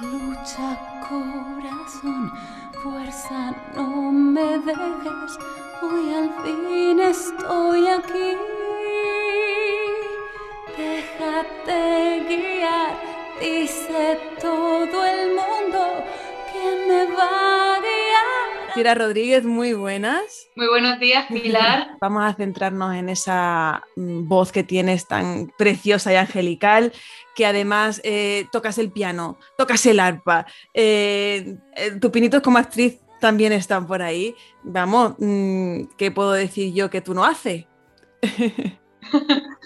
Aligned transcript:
Lucha 0.00 0.78
corazón, 1.06 2.32
fuerza, 2.82 3.54
no 3.76 4.10
me 4.10 4.58
dejes, 4.58 5.38
hoy 5.82 6.14
al 6.14 6.30
fin 6.42 7.00
estoy 7.00 7.86
aquí. 7.86 8.36
Déjate 10.74 12.24
guiar, 12.28 12.94
dice 13.40 14.18
todo 14.40 15.04
el 15.04 15.34
mundo 15.34 16.02
que 16.50 16.86
me 16.88 17.14
va 17.14 17.59
Rodríguez, 18.82 19.44
muy 19.44 19.74
buenas. 19.74 20.48
Muy 20.56 20.66
buenos 20.66 20.98
días, 20.98 21.26
Pilar. 21.30 21.98
Vamos 22.00 22.24
a 22.24 22.34
centrarnos 22.34 22.94
en 22.94 23.08
esa 23.08 23.82
mm, 23.96 24.26
voz 24.26 24.52
que 24.52 24.64
tienes 24.64 25.06
tan 25.06 25.52
preciosa 25.58 26.12
y 26.12 26.16
angelical, 26.16 26.92
que 27.36 27.46
además 27.46 28.00
eh, 28.04 28.46
tocas 28.50 28.78
el 28.78 28.90
piano, 28.90 29.38
tocas 29.58 29.84
el 29.86 30.00
arpa, 30.00 30.46
eh, 30.72 31.56
eh, 31.76 31.90
tus 32.00 32.10
pinitos 32.10 32.42
como 32.42 32.58
actriz 32.58 32.98
también 33.20 33.52
están 33.52 33.86
por 33.86 34.02
ahí. 34.02 34.34
Vamos, 34.62 35.14
mm, 35.18 35.82
¿qué 35.98 36.10
puedo 36.10 36.32
decir 36.32 36.72
yo 36.72 36.88
que 36.88 37.02
tú 37.02 37.12
no 37.12 37.24
haces? 37.24 37.66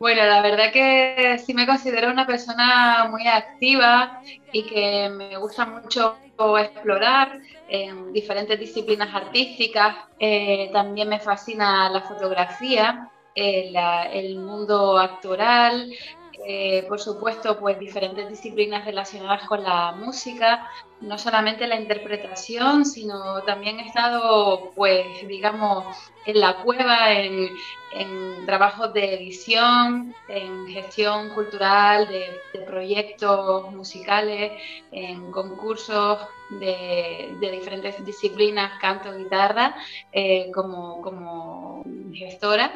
Bueno, 0.00 0.24
la 0.26 0.42
verdad 0.42 0.72
que 0.72 1.38
sí 1.46 1.54
me 1.54 1.66
considero 1.66 2.10
una 2.10 2.26
persona 2.26 3.08
muy 3.10 3.26
activa 3.28 4.18
y 4.50 4.66
que 4.66 5.10
me 5.10 5.36
gusta 5.38 5.66
mucho 5.66 6.24
explorar 6.58 7.38
en 7.68 8.12
diferentes 8.12 8.58
disciplinas 8.58 9.14
artísticas. 9.14 9.96
Eh, 10.18 10.70
también 10.72 11.08
me 11.10 11.20
fascina 11.20 11.90
la 11.90 12.02
fotografía, 12.02 13.10
eh, 13.34 13.72
el 14.12 14.40
mundo 14.40 14.98
actoral, 14.98 15.86
eh, 16.32 16.86
por 16.88 17.00
supuesto, 17.00 17.58
pues 17.60 17.78
diferentes 17.78 18.28
disciplinas 18.28 18.86
relacionadas 18.86 19.46
con 19.46 19.62
la 19.62 19.92
música, 19.92 20.66
no 21.00 21.18
solamente 21.18 21.66
la 21.66 21.76
interpretación, 21.76 22.84
sino 22.84 23.42
también 23.42 23.80
he 23.80 23.86
estado, 23.86 24.72
pues, 24.74 25.26
digamos, 25.26 25.96
en 26.26 26.40
la 26.40 26.62
cueva, 26.62 27.12
en, 27.12 27.48
en 27.92 28.46
trabajos 28.46 28.92
de 28.92 29.14
edición, 29.14 30.14
en 30.28 30.66
gestión 30.68 31.30
cultural, 31.30 32.08
de, 32.08 32.40
proyectos 32.66 33.72
musicales, 33.72 34.52
en 34.92 35.32
concursos 35.32 36.18
de, 36.50 37.34
diferentes 37.40 38.04
disciplinas, 38.04 38.78
canto, 38.80 39.16
guitarra, 39.16 39.74
eh, 40.12 40.50
como, 40.52 41.00
como 41.00 41.82
gestora. 42.12 42.72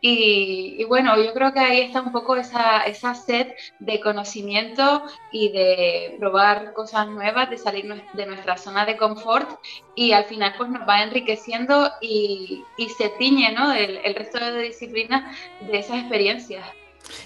Y, 0.00 0.76
y 0.78 0.84
bueno, 0.84 1.16
yo 1.16 1.32
creo 1.32 1.54
que 1.54 1.60
ahí 1.60 1.80
está 1.80 2.02
un 2.02 2.12
poco 2.12 2.36
esa, 2.36 2.82
esa 2.82 3.14
sed 3.14 3.52
de 3.78 4.00
conocimiento 4.00 5.02
y 5.32 5.50
de 5.50 6.16
probar 6.18 6.74
cosas 6.74 7.08
nuevas, 7.08 7.48
de 7.48 7.56
salir 7.64 8.02
de 8.12 8.26
nuestra 8.26 8.56
zona 8.56 8.86
de 8.86 8.96
confort 8.96 9.58
y 9.96 10.12
al 10.12 10.26
final 10.26 10.54
pues 10.56 10.70
nos 10.70 10.86
va 10.88 11.02
enriqueciendo 11.02 11.90
y, 12.00 12.62
y 12.76 12.88
se 12.90 13.08
tiñe 13.18 13.52
¿no? 13.52 13.72
el, 13.72 13.98
el 14.04 14.14
resto 14.14 14.38
de 14.38 14.62
disciplinas 14.62 15.36
de 15.60 15.78
esas 15.78 15.98
experiencias. 15.98 16.64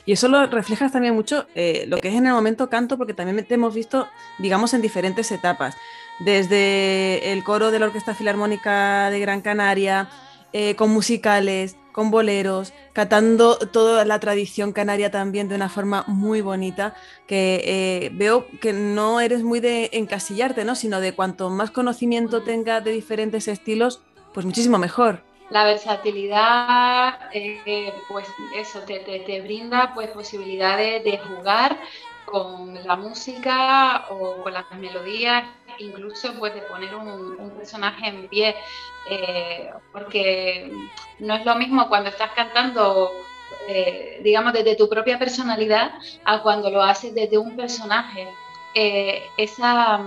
Y 0.05 0.12
eso 0.12 0.28
lo 0.28 0.47
reflejas 0.47 0.92
también 0.92 1.14
mucho 1.14 1.47
eh, 1.55 1.84
lo 1.86 1.98
que 1.98 2.09
es 2.09 2.14
en 2.14 2.27
el 2.27 2.33
momento 2.33 2.69
canto, 2.69 2.97
porque 2.97 3.14
también 3.14 3.44
te 3.47 3.55
hemos 3.55 3.75
visto, 3.75 4.09
digamos, 4.39 4.75
en 4.75 4.83
diferentes 4.83 5.31
etapas. 5.31 5.77
Desde 6.19 7.33
el 7.33 7.44
coro 7.44 7.70
de 7.70 7.78
la 7.78 7.86
Orquesta 7.86 8.14
Filarmónica 8.14 9.11
de 9.11 9.20
Gran 9.20 9.41
Canaria, 9.41 10.09
eh, 10.53 10.75
con 10.77 10.91
musicales, 10.91 11.77
con 11.98 12.10
boleros, 12.12 12.72
catando 12.92 13.58
toda 13.58 14.04
la 14.04 14.20
tradición 14.20 14.72
canaria 14.72 15.10
también 15.10 15.48
de 15.48 15.56
una 15.56 15.68
forma 15.68 16.04
muy 16.06 16.41
bonita, 16.41 16.94
que 17.26 17.60
eh, 17.64 18.10
veo 18.14 18.47
que 18.60 18.72
no 18.72 19.20
eres 19.20 19.42
muy 19.42 19.59
de 19.60 19.91
encasillarte, 19.92 20.64
¿no? 20.64 20.75
Sino 20.76 21.00
de 21.00 21.12
cuanto 21.12 21.50
más 21.50 21.70
conocimiento 21.72 22.42
tengas 22.42 22.84
de 22.84 22.92
diferentes 22.92 23.48
estilos, 23.48 24.00
pues 24.32 24.47
muchísimo 24.47 24.78
mejor. 24.78 25.22
La 25.50 25.64
versatilidad, 25.64 27.19
eh, 27.32 27.92
pues 28.09 28.26
eso, 28.54 28.80
te, 28.80 28.98
te- 29.00 29.20
te 29.20 29.41
brinda 29.41 29.92
pues 29.94 30.10
posibilidades 30.10 31.03
de 31.04 31.19
jugar 31.19 31.78
con 32.31 32.75
la 32.87 32.97
música 32.97 34.06
o 34.11 34.43
con 34.43 34.53
las 34.53 34.71
melodías, 34.72 35.44
incluso 35.78 36.34
pues 36.39 36.55
de 36.55 36.62
poner 36.62 36.94
un, 36.94 37.50
personaje 37.56 38.09
en 38.09 38.28
pie, 38.28 38.55
eh, 39.11 39.71
porque 39.93 40.71
no 41.19 41.34
es 41.34 41.44
lo 41.44 41.55
mismo 41.56 41.89
cuando 41.89 42.11
estás 42.11 42.31
cantando, 42.33 43.11
eh, 43.69 44.21
digamos, 44.22 44.53
desde 44.53 44.77
tu 44.77 44.89
propia 44.89 45.19
personalidad 45.19 45.93
a 46.25 46.43
cuando 46.43 46.71
lo 46.71 46.83
haces 46.83 47.15
desde 47.15 47.39
un 47.39 47.56
personaje. 47.56 48.28
Eh, 48.75 49.22
esa, 49.37 50.00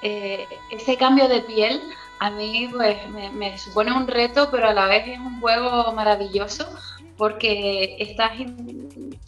ese 0.00 0.96
cambio 0.96 1.26
de 1.28 1.40
piel 1.40 1.82
a 2.20 2.30
mí 2.30 2.68
pues 2.72 2.96
me 3.08 3.56
supone 3.58 3.92
un 3.92 4.06
reto, 4.06 4.50
pero 4.50 4.68
a 4.68 4.74
la 4.74 4.86
vez 4.86 5.06
es 5.08 5.18
un 5.18 5.40
juego 5.40 5.92
maravilloso 5.92 6.68
porque 7.18 7.96
estás 7.98 8.30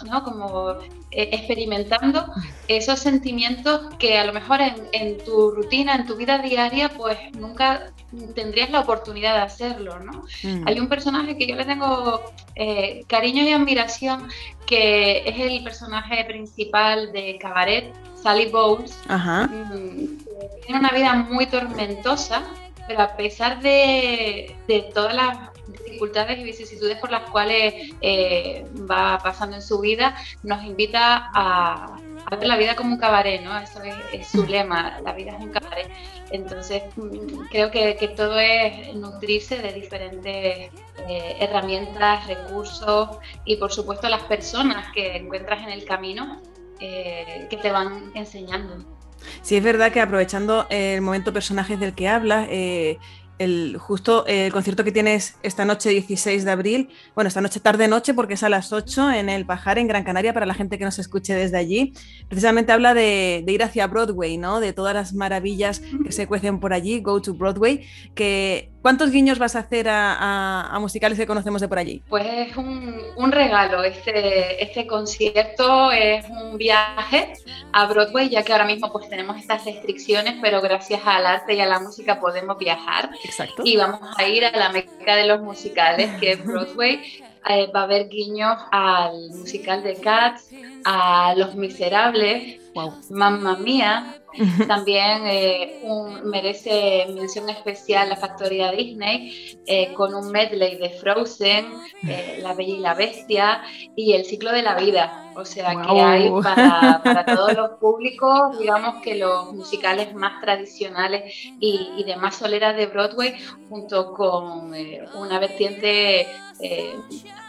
¿no? 0.06 0.22
como 0.24 0.72
eh, 1.10 1.28
experimentando 1.32 2.32
esos 2.68 3.00
sentimientos 3.00 3.94
que 3.98 4.16
a 4.16 4.24
lo 4.24 4.32
mejor 4.32 4.60
en, 4.60 4.76
en 4.92 5.18
tu 5.18 5.50
rutina, 5.50 5.96
en 5.96 6.06
tu 6.06 6.16
vida 6.16 6.38
diaria, 6.38 6.88
pues 6.88 7.18
nunca 7.36 7.92
tendrías 8.34 8.70
la 8.70 8.80
oportunidad 8.80 9.34
de 9.34 9.42
hacerlo, 9.42 9.98
¿no? 10.00 10.24
Mm. 10.42 10.66
Hay 10.66 10.80
un 10.80 10.88
personaje 10.88 11.36
que 11.36 11.46
yo 11.46 11.56
le 11.56 11.64
tengo 11.64 12.22
eh, 12.54 13.04
cariño 13.06 13.42
y 13.42 13.52
admiración, 13.52 14.28
que 14.66 15.28
es 15.28 15.38
el 15.38 15.62
personaje 15.62 16.24
principal 16.24 17.12
de 17.12 17.38
Cabaret, 17.40 17.92
Sally 18.14 18.46
Bowles, 18.46 18.96
Ajá. 19.08 19.46
mm, 19.46 20.18
que 20.18 20.66
tiene 20.66 20.80
una 20.80 20.90
vida 20.90 21.14
muy 21.14 21.46
tormentosa, 21.46 22.42
pero 22.86 23.02
a 23.02 23.16
pesar 23.16 23.60
de, 23.60 24.56
de 24.66 24.80
todas 24.94 25.14
las 25.14 25.49
dificultades 25.72 26.38
y 26.38 26.44
vicisitudes 26.44 26.98
por 26.98 27.10
las 27.10 27.28
cuales 27.30 27.92
eh, 28.00 28.64
va 28.90 29.18
pasando 29.18 29.56
en 29.56 29.62
su 29.62 29.80
vida, 29.80 30.14
nos 30.42 30.64
invita 30.64 31.30
a, 31.34 31.96
a 32.26 32.36
ver 32.36 32.46
la 32.46 32.56
vida 32.56 32.76
como 32.76 32.94
un 32.94 33.00
cabaret, 33.00 33.42
¿no? 33.42 33.58
Eso 33.58 33.82
es, 33.82 33.94
es 34.12 34.28
su 34.28 34.46
lema, 34.46 35.00
la 35.04 35.12
vida 35.12 35.32
es 35.36 35.42
un 35.42 35.50
cabaret. 35.50 35.88
Entonces, 36.30 36.82
mm, 36.96 37.46
creo 37.50 37.70
que, 37.70 37.96
que 37.96 38.08
todo 38.08 38.38
es 38.38 38.94
nutrirse 38.94 39.58
de 39.58 39.72
diferentes 39.72 40.70
eh, 41.08 41.36
herramientas, 41.40 42.26
recursos 42.26 43.18
y, 43.44 43.56
por 43.56 43.72
supuesto, 43.72 44.08
las 44.08 44.22
personas 44.22 44.92
que 44.92 45.16
encuentras 45.16 45.62
en 45.62 45.70
el 45.70 45.84
camino 45.84 46.40
eh, 46.78 47.46
que 47.50 47.56
te 47.56 47.70
van 47.70 48.12
enseñando. 48.14 48.84
Sí, 49.42 49.56
es 49.56 49.62
verdad 49.62 49.92
que 49.92 50.00
aprovechando 50.00 50.66
el 50.70 51.02
momento 51.02 51.32
personajes 51.32 51.78
del 51.78 51.94
que 51.94 52.08
hablas, 52.08 52.46
eh, 52.50 52.98
el, 53.40 53.76
justo 53.78 54.24
eh, 54.26 54.46
el 54.46 54.52
concierto 54.52 54.84
que 54.84 54.92
tienes 54.92 55.36
esta 55.42 55.64
noche 55.64 55.90
16 55.90 56.44
de 56.44 56.50
abril, 56.50 56.88
bueno, 57.14 57.28
esta 57.28 57.40
noche 57.40 57.58
tarde-noche 57.58 58.14
porque 58.14 58.34
es 58.34 58.42
a 58.42 58.48
las 58.48 58.72
8 58.72 59.10
en 59.12 59.28
el 59.28 59.46
Pajar, 59.46 59.78
en 59.78 59.88
Gran 59.88 60.04
Canaria, 60.04 60.32
para 60.32 60.46
la 60.46 60.54
gente 60.54 60.78
que 60.78 60.84
nos 60.84 60.98
escuche 60.98 61.34
desde 61.34 61.56
allí, 61.56 61.92
precisamente 62.28 62.70
habla 62.72 62.94
de, 62.94 63.42
ir 63.46 63.62
hacia 63.64 63.86
Broadway, 63.88 64.36
¿no? 64.36 64.60
De 64.60 64.72
todas 64.72 64.94
las 64.94 65.12
maravillas 65.14 65.82
que 66.04 66.12
se 66.12 66.26
cuecen 66.26 66.60
por 66.60 66.72
allí, 66.72 67.00
Go 67.00 67.20
to 67.20 67.34
Broadway, 67.34 67.86
que 68.14 68.70
¿cuántos 68.82 69.10
guiños 69.10 69.38
vas 69.38 69.56
a 69.56 69.60
hacer 69.60 69.88
a, 69.88 70.12
a- 70.14 70.76
a 70.76 70.78
musicales 70.78 71.18
que 71.18 71.26
conocemos 71.26 71.60
de 71.60 71.68
por 71.68 71.78
allí? 71.78 72.02
Pues 72.08 72.26
es 72.50 72.56
un, 72.56 72.94
un 73.16 73.32
regalo, 73.32 73.82
este, 73.82 74.62
este 74.62 74.86
concierto 74.86 75.90
es 75.90 76.26
un 76.28 76.56
viaje 76.58 77.32
a 77.72 77.86
Broadway, 77.86 78.28
ya 78.28 78.42
que 78.42 78.52
ahora 78.52 78.64
mismo 78.66 78.92
pues 78.92 79.08
tenemos 79.08 79.36
estas 79.38 79.64
restricciones, 79.64 80.34
pero 80.40 80.60
gracias 80.60 81.00
al 81.04 81.26
arte 81.26 81.54
y 81.54 81.60
a 81.60 81.66
la 81.66 81.80
música 81.80 82.20
podemos 82.20 82.58
viajar 82.58 83.10
Exacto. 83.30 83.62
y 83.64 83.76
vamos 83.76 84.00
a 84.16 84.28
ir 84.28 84.44
a 84.44 84.50
la 84.50 84.70
meca 84.70 85.14
de 85.14 85.26
los 85.26 85.40
musicales, 85.40 86.10
que 86.20 86.32
es 86.32 86.44
Broadway. 86.44 87.22
Eh, 87.48 87.70
va 87.74 87.80
a 87.80 87.84
haber 87.84 88.08
guiños 88.08 88.56
al 88.70 89.30
musical 89.30 89.82
de 89.82 89.98
Cats, 90.00 90.48
a 90.84 91.34
Los 91.36 91.54
Miserables, 91.54 92.58
Wow. 92.72 92.92
Mamma 93.10 93.56
Mía, 93.56 94.22
también 94.68 95.26
eh, 95.26 95.80
un- 95.82 96.22
merece 96.30 97.06
mención 97.08 97.48
especial 97.50 98.08
la 98.08 98.16
factoría 98.16 98.70
Disney 98.70 99.32
eh, 99.66 99.92
con 99.92 100.14
un 100.14 100.30
medley 100.30 100.76
de 100.78 100.90
Frozen, 100.90 101.82
La 102.38 102.54
Bella 102.54 102.74
y 102.74 102.78
la 102.78 102.94
Bestia 102.94 103.62
y 103.96 104.12
El 104.12 104.24
ciclo 104.24 104.52
de 104.52 104.62
la 104.62 104.76
vida. 104.76 105.16
O 105.34 105.44
sea 105.44 105.80
que 105.80 106.00
hay 106.00 106.36
para, 106.42 107.02
para 107.04 107.28
todos 107.28 107.54
los 107.54 107.70
públicos, 107.80 108.58
digamos 108.58 108.96
que 109.02 109.16
los 109.16 109.52
musicales 109.52 110.14
más 110.14 110.40
tradicionales 110.40 111.34
y, 111.58 111.94
y 111.96 112.04
de 112.04 112.16
más 112.16 112.36
soleras 112.36 112.76
de 112.76 112.86
Broadway, 112.86 113.34
junto 113.68 114.12
con 114.12 114.72
una 115.12 115.38
vertiente 115.40 116.26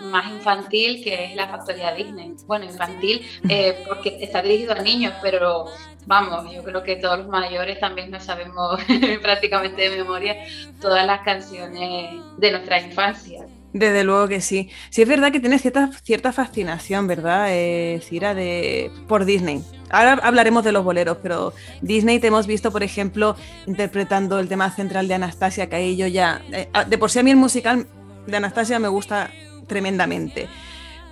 más 0.05 0.31
infantil 0.31 1.03
que 1.03 1.25
es 1.25 1.35
la 1.35 1.47
factoría 1.47 1.93
Disney. 1.93 2.33
Bueno, 2.47 2.65
infantil 2.65 3.21
eh, 3.47 3.83
porque 3.87 4.17
está 4.21 4.41
dirigido 4.41 4.73
a 4.73 4.81
niños, 4.81 5.13
pero 5.21 5.65
vamos, 6.05 6.51
yo 6.53 6.63
creo 6.63 6.83
que 6.83 6.95
todos 6.95 7.19
los 7.19 7.27
mayores 7.27 7.79
también 7.79 8.11
no 8.11 8.19
sabemos 8.19 8.79
prácticamente 9.21 9.89
de 9.89 9.97
memoria 9.97 10.37
todas 10.79 11.05
las 11.05 11.21
canciones 11.21 12.21
de 12.37 12.51
nuestra 12.51 12.81
infancia. 12.81 13.45
Desde 13.73 14.03
luego 14.03 14.27
que 14.27 14.41
sí. 14.41 14.69
Sí 14.89 15.01
es 15.01 15.07
verdad 15.07 15.31
que 15.31 15.39
tienes 15.39 15.61
cierta, 15.61 15.89
cierta 16.03 16.33
fascinación, 16.33 17.07
¿verdad, 17.07 17.47
eh, 17.49 18.01
Cira, 18.03 18.33
de, 18.33 18.91
por 19.07 19.23
Disney? 19.23 19.63
Ahora 19.89 20.19
hablaremos 20.23 20.65
de 20.65 20.73
los 20.73 20.83
boleros, 20.83 21.17
pero 21.23 21.53
Disney 21.81 22.19
te 22.19 22.27
hemos 22.27 22.47
visto, 22.47 22.71
por 22.71 22.83
ejemplo, 22.83 23.37
interpretando 23.67 24.39
el 24.39 24.49
tema 24.49 24.69
central 24.71 25.07
de 25.07 25.13
Anastasia, 25.13 25.69
que 25.69 25.75
ahí 25.77 25.95
yo 25.95 26.07
ya... 26.07 26.41
Eh, 26.51 26.67
de 26.87 26.97
por 26.97 27.11
sí 27.11 27.19
a 27.19 27.23
mí 27.23 27.31
el 27.31 27.37
musical 27.37 27.87
de 28.27 28.37
Anastasia 28.37 28.79
me 28.79 28.87
gusta 28.87 29.31
tremendamente. 29.67 30.47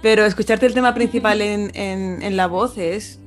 Pero 0.01 0.25
escucharte 0.25 0.65
el 0.65 0.73
tema 0.73 0.93
principal 0.93 1.41
en, 1.41 1.71
en 1.75 2.37
la 2.37 2.47
voz 2.47 2.77
es 2.77 3.19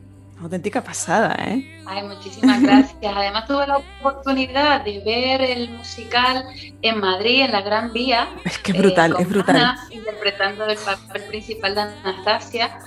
auténtica 0.42 0.82
pasada, 0.82 1.36
¿eh? 1.38 1.82
Ay, 1.86 2.02
muchísimas 2.04 2.62
gracias. 2.62 2.96
Además 3.02 3.46
tuve 3.46 3.66
la 3.66 3.78
oportunidad 3.78 4.84
de 4.84 5.00
ver 5.04 5.40
el 5.40 5.70
musical 5.70 6.44
en 6.80 7.00
Madrid, 7.00 7.42
en 7.42 7.52
la 7.52 7.62
Gran 7.62 7.92
Vía. 7.92 8.28
Es 8.44 8.58
que 8.58 8.72
brutal, 8.72 9.12
eh, 9.12 9.22
es 9.22 9.28
brutal. 9.28 9.76
interpretando 9.90 10.66
el 10.66 10.78
papel 10.78 11.22
principal 11.24 11.74
de 11.74 11.80
Anastasia. 11.82 12.78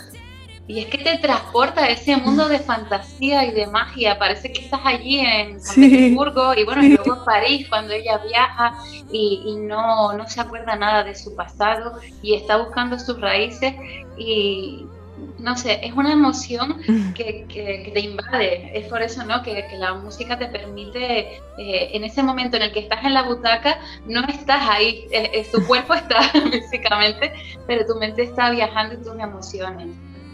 Y 0.67 0.79
es 0.79 0.87
que 0.87 0.97
te 0.97 1.17
transporta 1.19 1.83
a 1.83 1.89
ese 1.89 2.17
mundo 2.17 2.47
de 2.47 2.59
fantasía 2.59 3.45
y 3.45 3.51
de 3.51 3.67
magia. 3.67 4.17
Parece 4.17 4.51
que 4.51 4.63
estás 4.63 4.81
allí 4.83 5.19
en 5.19 5.61
San 5.61 5.75
Petersburgo 5.75 6.55
y 6.55 6.63
bueno, 6.65 6.83
y 6.83 6.89
luego 6.89 7.17
en 7.17 7.23
París 7.23 7.67
cuando 7.69 7.93
ella 7.93 8.17
viaja 8.17 8.75
y, 9.11 9.43
y, 9.45 9.55
no, 9.57 10.13
no 10.13 10.27
se 10.27 10.41
acuerda 10.41 10.75
nada 10.75 11.03
de 11.03 11.13
su 11.13 11.35
pasado 11.35 11.99
y 12.23 12.33
está 12.33 12.57
buscando 12.57 12.97
sus 12.97 13.21
raíces. 13.21 13.73
Y, 14.17 14.87
no 15.39 15.55
sé, 15.55 15.79
es 15.83 15.93
una 15.93 16.11
emoción 16.11 16.81
mm. 16.87 17.13
que, 17.13 17.91
te 17.93 17.99
invade. 17.99 18.77
Es 18.77 18.87
por 18.87 19.01
eso, 19.01 19.23
¿no? 19.25 19.43
Que, 19.43 19.65
la 19.77 19.93
música 19.93 20.37
te 20.37 20.47
permite, 20.47 21.37
eh, 21.57 21.89
en 21.93 22.03
ese 22.03 22.23
momento 22.23 22.57
en 22.57 22.63
el 22.63 22.73
que 22.73 22.79
estás 22.79 23.03
en 23.03 23.13
la 23.13 23.23
butaca, 23.23 23.79
no 24.05 24.21
estás 24.27 24.67
ahí, 24.69 25.07
tu 25.51 25.65
cuerpo 25.65 25.93
está 25.95 26.21
físicamente, 26.51 27.33
pero 27.67 27.85
tu 27.85 27.95
mente 27.95 28.23
está 28.23 28.49
viajando 28.49 28.95
en 28.95 29.03
tus 29.03 29.19
emociones. 29.19 29.87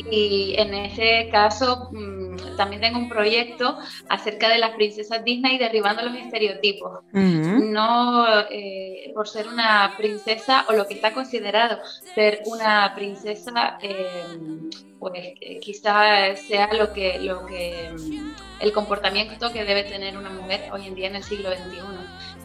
Y 0.10 0.56
en 0.58 0.74
ese 0.74 1.30
caso 1.32 1.90
mm, 1.92 2.56
también 2.58 2.82
tengo 2.82 3.00
un 3.00 3.10
proyecto 3.10 3.78
acerca 4.10 4.50
de 4.50 4.58
las 4.58 4.72
princesas 4.72 5.24
Disney 5.24 5.58
derribando 5.58 6.04
los 6.04 6.16
estereotipos. 6.16 7.04
No 7.12 8.26
eh, 8.50 9.12
por 9.14 9.28
ser 9.28 9.48
una 9.48 9.94
princesa 9.98 10.66
o 10.70 10.74
lo 10.74 10.88
que 10.88 10.96
está 10.96 11.14
considerado 11.14 11.80
ser 12.16 12.42
una 12.46 12.94
princesa, 12.96 13.78
eh, 13.82 14.26
pues 15.00 15.34
eh, 15.42 15.60
quizá 15.60 16.36
sea 16.36 16.74
lo 16.74 16.94
que, 16.94 17.20
lo 17.20 17.46
que 17.46 17.92
el 18.60 18.72
comportamiento 18.72 19.52
que 19.52 19.64
debe 19.64 19.84
tener 19.84 20.18
una 20.18 20.30
mujer 20.30 20.70
hoy 20.72 20.88
en 20.88 20.96
día 20.96 21.08
en 21.08 21.16
el 21.16 21.24
siglo 21.24 21.50
XXI. 21.50 22.01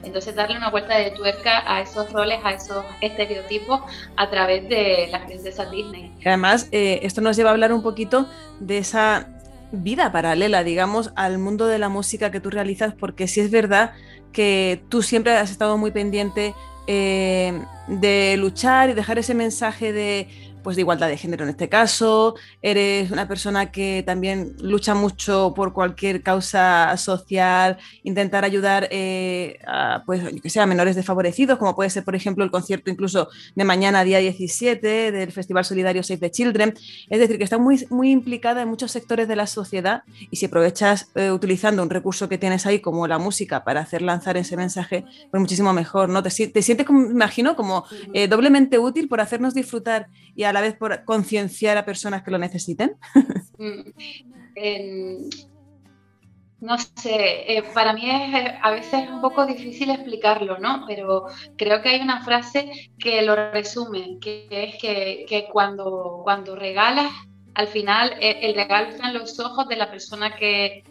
Entonces 0.06 0.34
darle 0.34 0.56
una 0.56 0.70
vuelta 0.70 0.96
de 0.96 1.10
tuerca 1.10 1.62
a 1.66 1.80
esos 1.80 2.12
roles, 2.12 2.38
a 2.44 2.52
esos 2.52 2.84
estereotipos 3.00 3.80
a 4.16 4.30
través 4.30 4.68
de 4.68 5.08
las 5.10 5.22
princesas 5.22 5.70
Disney. 5.70 6.12
Además, 6.24 6.68
eh, 6.72 7.00
esto 7.02 7.20
nos 7.20 7.36
lleva 7.36 7.50
a 7.50 7.52
hablar 7.52 7.72
un 7.72 7.82
poquito 7.82 8.28
de 8.60 8.78
esa 8.78 9.28
vida 9.72 10.12
paralela, 10.12 10.62
digamos, 10.62 11.12
al 11.16 11.38
mundo 11.38 11.66
de 11.66 11.78
la 11.78 11.88
música 11.88 12.30
que 12.30 12.40
tú 12.40 12.50
realizas, 12.50 12.94
porque 12.94 13.26
sí 13.26 13.40
es 13.40 13.50
verdad 13.50 13.92
que 14.32 14.82
tú 14.88 15.02
siempre 15.02 15.32
has 15.32 15.50
estado 15.50 15.76
muy 15.76 15.90
pendiente 15.90 16.54
eh, 16.86 17.60
de 17.88 18.36
luchar 18.38 18.90
y 18.90 18.94
dejar 18.94 19.18
ese 19.18 19.34
mensaje 19.34 19.92
de 19.92 20.28
pues 20.66 20.74
de 20.74 20.82
igualdad 20.82 21.06
de 21.06 21.16
género 21.16 21.44
en 21.44 21.50
este 21.50 21.68
caso, 21.68 22.34
eres 22.60 23.12
una 23.12 23.28
persona 23.28 23.70
que 23.70 24.02
también 24.04 24.56
lucha 24.60 24.96
mucho 24.96 25.52
por 25.54 25.72
cualquier 25.72 26.24
causa 26.24 26.96
social, 26.96 27.78
intentar 28.02 28.44
ayudar 28.44 28.88
eh, 28.90 29.60
a, 29.64 30.02
pues, 30.04 30.24
que 30.42 30.50
sea, 30.50 30.66
menores 30.66 30.96
desfavorecidos, 30.96 31.56
como 31.60 31.76
puede 31.76 31.88
ser, 31.90 32.02
por 32.02 32.16
ejemplo, 32.16 32.42
el 32.42 32.50
concierto 32.50 32.90
incluso 32.90 33.28
de 33.54 33.62
mañana, 33.62 34.02
día 34.02 34.18
17, 34.18 35.12
del 35.12 35.30
Festival 35.30 35.64
Solidario 35.64 36.02
Save 36.02 36.18
the 36.18 36.30
Children. 36.32 36.74
Es 37.10 37.20
decir, 37.20 37.38
que 37.38 37.44
está 37.44 37.58
muy, 37.58 37.86
muy 37.90 38.10
implicada 38.10 38.62
en 38.62 38.68
muchos 38.68 38.90
sectores 38.90 39.28
de 39.28 39.36
la 39.36 39.46
sociedad 39.46 40.02
y 40.32 40.34
si 40.34 40.46
aprovechas 40.46 41.12
eh, 41.14 41.30
utilizando 41.30 41.80
un 41.80 41.90
recurso 41.90 42.28
que 42.28 42.38
tienes 42.38 42.66
ahí 42.66 42.80
como 42.80 43.06
la 43.06 43.18
música 43.18 43.62
para 43.62 43.82
hacer 43.82 44.02
lanzar 44.02 44.36
ese 44.36 44.56
mensaje, 44.56 45.04
pues 45.30 45.40
muchísimo 45.40 45.72
mejor, 45.72 46.08
¿no? 46.08 46.24
Te, 46.24 46.30
te 46.48 46.62
sientes, 46.62 46.84
como, 46.84 47.08
imagino, 47.08 47.54
como 47.54 47.84
eh, 48.12 48.26
doblemente 48.26 48.80
útil 48.80 49.06
por 49.06 49.20
hacernos 49.20 49.54
disfrutar 49.54 50.08
y 50.34 50.42
a 50.42 50.55
la 50.56 50.62
vez 50.62 50.74
por 50.74 51.04
concienciar 51.04 51.76
a 51.76 51.84
personas 51.84 52.22
que 52.22 52.30
lo 52.30 52.38
necesiten? 52.38 52.96
Mm, 53.58 55.28
no 56.60 56.78
sé, 56.78 57.56
eh, 57.58 57.62
para 57.74 57.92
mí 57.92 58.10
es 58.10 58.34
eh, 58.34 58.58
a 58.62 58.70
veces 58.70 59.08
un 59.10 59.20
poco 59.20 59.46
difícil 59.46 59.90
explicarlo, 59.90 60.58
¿no? 60.58 60.84
Pero 60.86 61.26
creo 61.56 61.82
que 61.82 61.90
hay 61.90 62.00
una 62.00 62.24
frase 62.24 62.90
que 62.98 63.20
lo 63.22 63.36
resume, 63.52 64.18
que 64.20 64.46
es 64.50 64.76
que, 64.80 65.48
cuando, 65.52 66.22
cuando 66.24 66.56
regalas, 66.56 67.12
al 67.54 67.68
final 67.68 68.14
eh, 68.20 68.38
el 68.42 68.54
regalo 68.54 68.88
está 68.88 69.08
en 69.08 69.14
los 69.14 69.38
ojos 69.38 69.68
de 69.68 69.76
la 69.76 69.90
persona 69.90 70.34
que, 70.36 70.82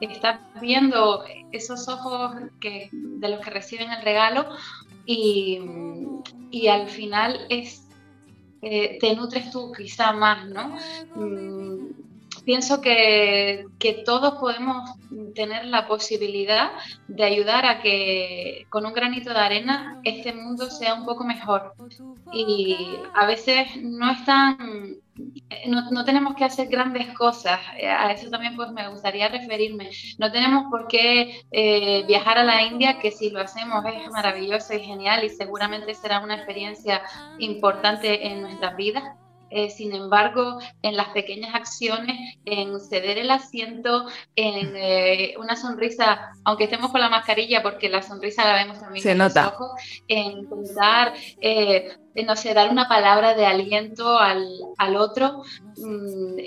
está 0.00 0.40
viendo 0.60 1.24
esos 1.52 1.88
ojos 1.88 2.36
que, 2.60 2.88
de 2.92 3.28
los 3.28 3.40
que 3.40 3.50
reciben 3.50 3.90
el 3.90 4.02
regalo 4.02 4.46
y, 5.06 5.60
y 6.50 6.68
al 6.68 6.88
final 6.88 7.46
es 7.48 7.88
eh, 8.62 8.98
te 9.00 9.14
nutres 9.16 9.50
tú 9.50 9.72
quizá 9.72 10.12
más, 10.12 10.48
¿no? 10.48 10.76
Mm, 11.16 11.90
pienso 12.44 12.80
que, 12.80 13.66
todos 14.04 14.34
podemos 14.40 14.90
tener 15.34 15.66
la 15.66 15.86
posibilidad 15.86 16.70
de 17.08 17.24
ayudar 17.24 17.66
a 17.66 17.80
que 17.80 18.66
con 18.70 18.86
un 18.86 18.92
granito 18.92 19.30
de 19.30 19.38
arena 19.38 20.00
este 20.04 20.32
mundo 20.32 20.70
sea 20.70 20.94
un 20.94 21.04
poco 21.04 21.24
mejor. 21.24 21.74
Y 22.32 22.96
a 23.14 23.26
veces 23.26 23.68
no 23.82 24.10
es 24.10 24.24
tan 24.24 25.01
no, 25.66 26.04
tenemos 26.04 26.34
que 26.34 26.44
hacer 26.44 26.68
grandes 26.68 27.08
cosas, 27.16 27.60
eh, 27.78 27.88
a 27.88 28.10
eso 28.12 28.30
también 28.30 28.56
pues 28.56 28.70
me 28.72 28.88
gustaría 28.88 29.28
referirme. 29.28 29.90
No 30.18 30.32
tenemos 30.32 30.64
por 30.70 30.88
qué 30.88 31.42
eh, 31.50 32.04
viajar 32.06 32.38
a 32.38 32.44
la 32.44 32.62
India, 32.62 32.98
que 32.98 33.10
si 33.10 33.30
lo 33.30 33.40
hacemos 33.40 33.84
es 33.84 34.10
maravilloso 34.10 34.74
y 34.74 34.80
genial 34.80 35.24
y 35.24 35.30
seguramente 35.30 35.94
será 35.94 36.20
una 36.20 36.36
experiencia 36.36 37.02
importante 37.38 38.26
en 38.26 38.42
nuestras 38.42 38.76
vidas, 38.76 39.04
eh, 39.54 39.68
sin 39.68 39.94
embargo, 39.94 40.58
en 40.80 40.96
las 40.96 41.08
pequeñas 41.08 41.54
acciones, 41.54 42.38
en 42.46 42.80
ceder 42.80 43.18
el 43.18 43.30
asiento, 43.30 44.06
en 44.34 44.72
eh, 44.74 45.34
una 45.38 45.56
sonrisa, 45.56 46.30
aunque 46.44 46.64
estemos 46.64 46.90
con 46.90 47.02
la 47.02 47.10
mascarilla, 47.10 47.62
porque 47.62 47.90
la 47.90 48.00
sonrisa 48.00 48.46
la 48.46 48.54
vemos 48.54 48.80
también 48.80 49.06
en 49.06 49.18
los 49.18 49.36
ojos, 49.36 49.72
en 50.08 50.48
eh, 51.42 51.98
no 52.14 52.36
sé, 52.36 52.52
dar 52.52 52.70
una 52.70 52.88
palabra 52.88 53.34
de 53.34 53.46
aliento 53.46 54.18
al, 54.18 54.46
al 54.76 54.96
otro, 54.96 55.42
mm, 55.78 56.38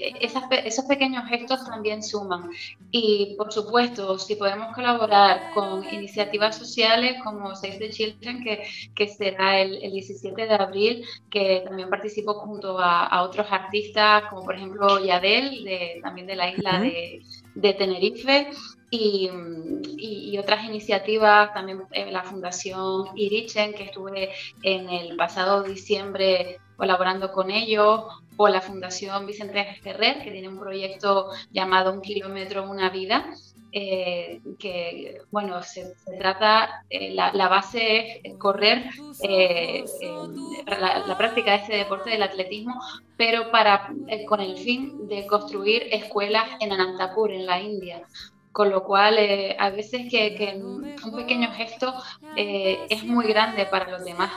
esos 0.65 0.85
pequeños 0.85 1.27
gestos 1.27 1.65
también 1.65 2.03
suman. 2.03 2.49
Y 2.91 3.35
por 3.37 3.51
supuesto, 3.51 4.19
si 4.19 4.35
podemos 4.35 4.73
colaborar 4.75 5.51
con 5.53 5.83
iniciativas 5.91 6.57
sociales 6.57 7.17
como 7.23 7.55
Save 7.55 7.79
the 7.79 7.89
Children, 7.89 8.43
que, 8.43 8.63
que 8.93 9.07
será 9.07 9.59
el, 9.59 9.83
el, 9.83 9.91
17 9.91 10.45
de 10.45 10.53
abril, 10.53 11.05
que 11.29 11.63
también 11.65 11.89
participo 11.89 12.35
junto 12.35 12.77
a, 12.77 13.05
a, 13.07 13.23
otros 13.23 13.47
artistas, 13.49 14.23
como 14.29 14.45
por 14.45 14.55
ejemplo 14.55 15.03
Yadel, 15.03 15.63
de, 15.63 15.99
también 16.03 16.27
de 16.27 16.35
la 16.35 16.49
isla 16.49 16.79
de, 16.79 17.23
de 17.55 17.73
Tenerife, 17.73 18.49
y, 18.89 20.37
otras 20.37 20.65
iniciativas, 20.65 21.53
también 21.53 21.83
eh, 21.91 22.11
la 22.11 22.23
Fundación 22.23 23.07
Irichen, 23.15 23.73
que 23.73 23.83
estuve 23.83 24.31
en 24.63 24.89
el 24.89 25.15
pasado 25.15 25.63
diciembre 25.63 26.59
colaborando 26.75 27.31
con 27.31 27.51
ellos, 27.51 28.03
o 28.37 28.47
la 28.49 28.61
Fundación 28.61 29.25
Vicente 29.25 29.79
Ferrer, 29.81 30.21
que 30.21 30.31
tiene 30.31 30.49
un 30.49 30.59
proyecto 30.59 31.29
llamado 31.51 31.93
Un 31.93 32.01
kilómetro, 32.01 32.69
una 32.69 32.89
vida, 32.89 33.33
eh, 33.71 34.41
que, 34.59 35.21
bueno, 35.31 35.63
se, 35.63 35.95
trata, 36.19 36.83
eh, 36.89 37.13
la, 37.13 37.31
base 37.47 38.19
es 38.23 38.37
correr, 38.37 38.89
la, 40.67 41.05
la, 41.07 41.17
práctica 41.17 41.51
de 41.51 41.57
este 41.57 41.77
deporte 41.77 42.09
del 42.09 42.23
atletismo, 42.23 42.79
pero 43.15 43.51
para, 43.51 43.89
con 44.27 44.41
el 44.41 44.57
fin 44.57 45.07
de 45.07 45.25
construir 45.27 45.83
escuelas 45.91 46.45
en 46.59 46.73
Anantapur, 46.73 47.31
en 47.31 47.45
la 47.45 47.61
India, 47.61 48.05
con 48.55 48.69
lo 48.69 48.85
cual 48.85 49.17
eh, 49.19 49.53
a 49.59 49.69
veces 49.69 50.03
que, 50.09 50.57
un 50.57 51.13
pequeño 51.13 51.51
gesto 51.51 51.93
eh, 52.37 52.79
es 52.89 53.03
muy 53.03 53.27
grande 53.27 53.65
para 53.65 53.91
los 53.91 54.05
demás. 54.05 54.31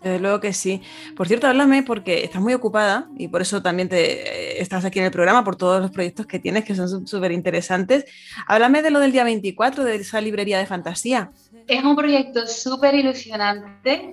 Desde 0.00 0.20
luego 0.20 0.38
que 0.38 0.52
sí. 0.52 0.82
Por 1.16 1.26
cierto, 1.26 1.48
háblame 1.48 1.82
porque 1.82 2.22
estás 2.22 2.40
muy 2.40 2.54
ocupada 2.54 3.08
y 3.18 3.26
por 3.26 3.42
eso 3.42 3.62
también 3.62 3.88
te, 3.88 4.22
eh, 4.22 4.62
estás 4.62 4.84
aquí 4.84 5.00
en 5.00 5.06
el 5.06 5.10
programa, 5.10 5.42
por 5.42 5.56
todos 5.56 5.82
los 5.82 5.90
proyectos 5.90 6.26
que 6.26 6.38
tienes 6.38 6.64
que 6.64 6.76
son 6.76 7.08
súper 7.08 7.32
interesantes. 7.32 8.04
Háblame 8.46 8.82
de 8.82 8.92
lo 8.92 9.00
del 9.00 9.10
día 9.10 9.24
24, 9.24 9.82
de 9.82 9.96
esa 9.96 10.20
librería 10.20 10.60
de 10.60 10.66
fantasía. 10.66 11.32
Es 11.66 11.82
un 11.82 11.96
proyecto 11.96 12.46
súper 12.46 12.94
ilusionante. 12.94 14.12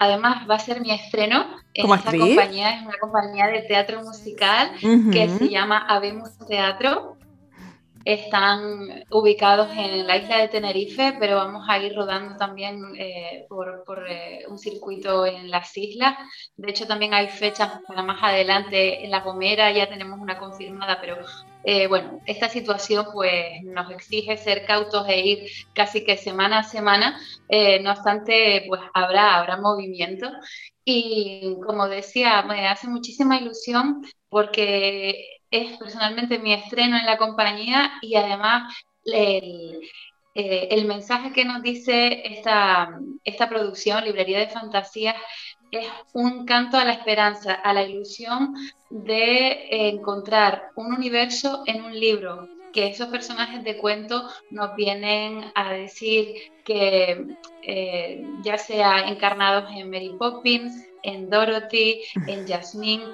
además, 0.00 0.50
va 0.50 0.56
a 0.56 0.58
ser 0.58 0.80
mi 0.80 0.90
estreno 0.90 1.46
en 1.72 1.92
esta 1.92 2.10
compañía. 2.10 2.80
Es 2.80 2.86
una 2.86 2.98
compañía 2.98 3.46
de 3.46 3.62
teatro 3.62 4.02
musical 4.02 4.72
que 5.12 5.28
se 5.28 5.48
llama 5.48 5.86
Habemos 5.88 6.36
Teatro 6.48 7.13
están 8.04 9.04
ubicados 9.10 9.68
en 9.76 10.06
la 10.06 10.18
isla 10.18 10.38
de 10.38 10.48
Tenerife, 10.48 11.16
pero 11.18 11.36
vamos 11.36 11.64
a 11.68 11.78
ir 11.78 11.94
rodando 11.94 12.36
también 12.36 12.82
eh, 12.98 13.46
por, 13.48 14.06
eh, 14.08 14.44
un 14.48 14.58
circuito 14.58 15.24
en 15.24 15.50
las 15.50 15.76
islas. 15.76 16.14
De 16.56 16.70
hecho, 16.70 16.86
también 16.86 17.14
hay 17.14 17.28
fechas 17.28 17.80
para 17.86 18.02
más 18.02 18.22
adelante 18.22 19.04
en 19.04 19.10
La 19.10 19.20
Gomera, 19.20 19.70
ya 19.72 19.88
tenemos 19.88 20.18
una 20.20 20.38
confirmada, 20.38 21.00
pero 21.00 21.16
eh, 21.64 21.86
bueno, 21.86 22.20
esta 22.26 22.48
situación 22.48 23.06
pues 23.12 23.62
nos 23.64 23.90
exige 23.90 24.36
ser 24.36 24.66
cautos 24.66 25.08
e 25.08 25.20
ir 25.20 25.50
casi 25.72 26.04
que 26.04 26.16
semana 26.18 26.58
a 26.58 26.62
semana. 26.64 27.18
no 27.82 27.90
obstante, 27.90 28.64
pues 28.68 28.80
habrá, 28.92 29.36
habrá 29.36 29.56
movimiento. 29.56 30.28
Y 30.84 31.56
como 31.66 31.88
decía, 31.88 32.42
me 32.42 32.68
hace 32.68 32.88
muchísima 32.88 33.38
ilusión 33.38 34.02
porque 34.28 35.33
es 35.54 35.78
personalmente 35.78 36.38
mi 36.38 36.52
estreno 36.52 36.96
en 36.96 37.06
la 37.06 37.16
compañía 37.16 37.92
y 38.02 38.16
además 38.16 38.74
el, 39.04 39.80
eh, 40.34 40.68
el 40.70 40.84
mensaje 40.86 41.32
que 41.32 41.44
nos 41.44 41.62
dice 41.62 42.22
esta, 42.26 42.98
esta 43.22 43.48
producción, 43.48 44.04
Librería 44.04 44.40
de 44.40 44.48
Fantasías, 44.48 45.14
es 45.70 45.86
un 46.12 46.44
canto 46.44 46.76
a 46.76 46.84
la 46.84 46.92
esperanza, 46.92 47.54
a 47.54 47.72
la 47.72 47.84
ilusión 47.84 48.54
de 48.90 49.88
encontrar 49.88 50.70
un 50.76 50.92
universo 50.92 51.62
en 51.66 51.84
un 51.84 51.98
libro, 51.98 52.48
que 52.72 52.88
esos 52.88 53.08
personajes 53.08 53.62
de 53.62 53.76
cuento 53.78 54.28
nos 54.50 54.74
vienen 54.74 55.52
a 55.54 55.72
decir 55.72 56.52
que 56.64 57.36
eh, 57.62 58.26
ya 58.42 58.58
sea 58.58 59.08
encarnados 59.08 59.70
en 59.76 59.88
Mary 59.88 60.16
Poppins, 60.18 60.84
en 61.04 61.30
Dorothy, 61.30 62.02
en 62.26 62.44
Jasmine, 62.48 63.04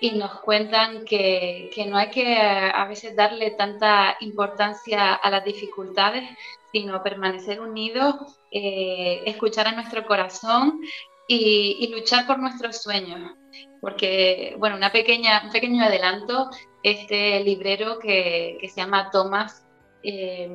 y 0.00 0.12
nos 0.12 0.40
cuentan 0.40 1.04
que, 1.04 1.70
no 1.88 1.96
hay 1.96 2.10
que 2.10 2.36
a 2.38 2.84
veces 2.86 3.16
darle 3.16 3.52
tanta 3.52 4.16
importancia 4.20 5.14
a 5.14 5.30
las 5.30 5.44
dificultades, 5.44 6.28
sino 6.72 7.02
permanecer 7.02 7.60
unidos, 7.60 8.14
eh, 8.50 9.22
escuchar 9.26 9.68
a 9.68 9.72
nuestro 9.72 10.06
corazón 10.06 10.80
y, 11.26 11.88
luchar 11.92 12.26
por 12.26 12.38
nuestros 12.38 12.82
sueños. 12.82 13.32
Porque, 13.80 14.54
bueno, 14.58 14.76
una 14.76 14.92
pequeña, 14.92 15.42
un 15.44 15.52
pequeño 15.52 15.84
adelanto, 15.84 16.50
este 16.82 17.40
librero 17.40 17.98
que, 17.98 18.58
se 18.62 18.80
llama 18.80 19.10
Thomas 19.10 19.66
eh, 20.02 20.48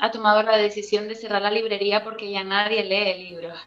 ha 0.00 0.10
tomado 0.10 0.42
la 0.42 0.56
decisión 0.56 1.08
de 1.08 1.14
cerrar 1.14 1.42
la 1.42 1.50
librería 1.50 2.04
porque 2.04 2.30
ya 2.30 2.44
nadie 2.44 2.84
lee 2.84 3.30
libros. 3.30 3.58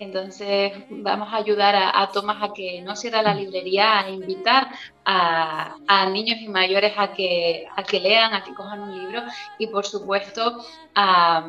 Entonces 0.00 0.72
vamos 0.88 1.28
a 1.30 1.36
ayudar 1.36 1.76
a, 1.76 2.10
Tomás 2.10 2.42
a 2.42 2.54
que 2.54 2.80
no 2.80 2.96
cierre 2.96 3.22
la 3.22 3.34
librería, 3.34 4.00
a 4.00 4.08
invitar 4.08 4.68
a, 5.04 6.06
niños 6.10 6.38
y 6.40 6.48
mayores 6.48 6.94
a 6.96 7.12
que, 7.12 7.66
a 7.76 7.82
que 7.82 8.00
lean, 8.00 8.32
a 8.32 8.42
que 8.42 8.54
cojan 8.54 8.80
un 8.80 8.98
libro 8.98 9.22
y 9.58 9.66
por 9.66 9.84
supuesto 9.84 10.64
a, 10.94 11.46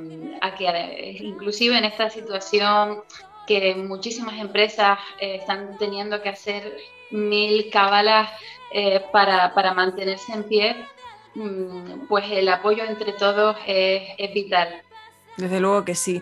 que 0.58 1.18
inclusive 1.22 1.78
en 1.78 1.86
esta 1.86 2.10
situación 2.10 3.04
que 3.48 3.74
muchísimas 3.74 4.38
empresas 4.38 5.00
eh, 5.20 5.36
están 5.36 5.78
teniendo 5.78 6.22
que 6.22 6.30
hacer 6.30 6.78
mil 7.10 7.70
cábalas 7.70 8.30
eh, 8.74 9.02
para, 9.14 9.74
mantenerse 9.74 10.34
en 10.34 10.44
pie, 10.44 10.76
mm, 11.36 12.08
pues 12.10 12.26
el 12.30 12.50
apoyo 12.50 12.84
entre 12.84 13.14
todos 13.14 13.56
es, 13.66 14.34
vital. 14.34 14.82
Desde 15.38 15.62
luego 15.62 15.86
que 15.86 15.96
sí. 15.96 16.22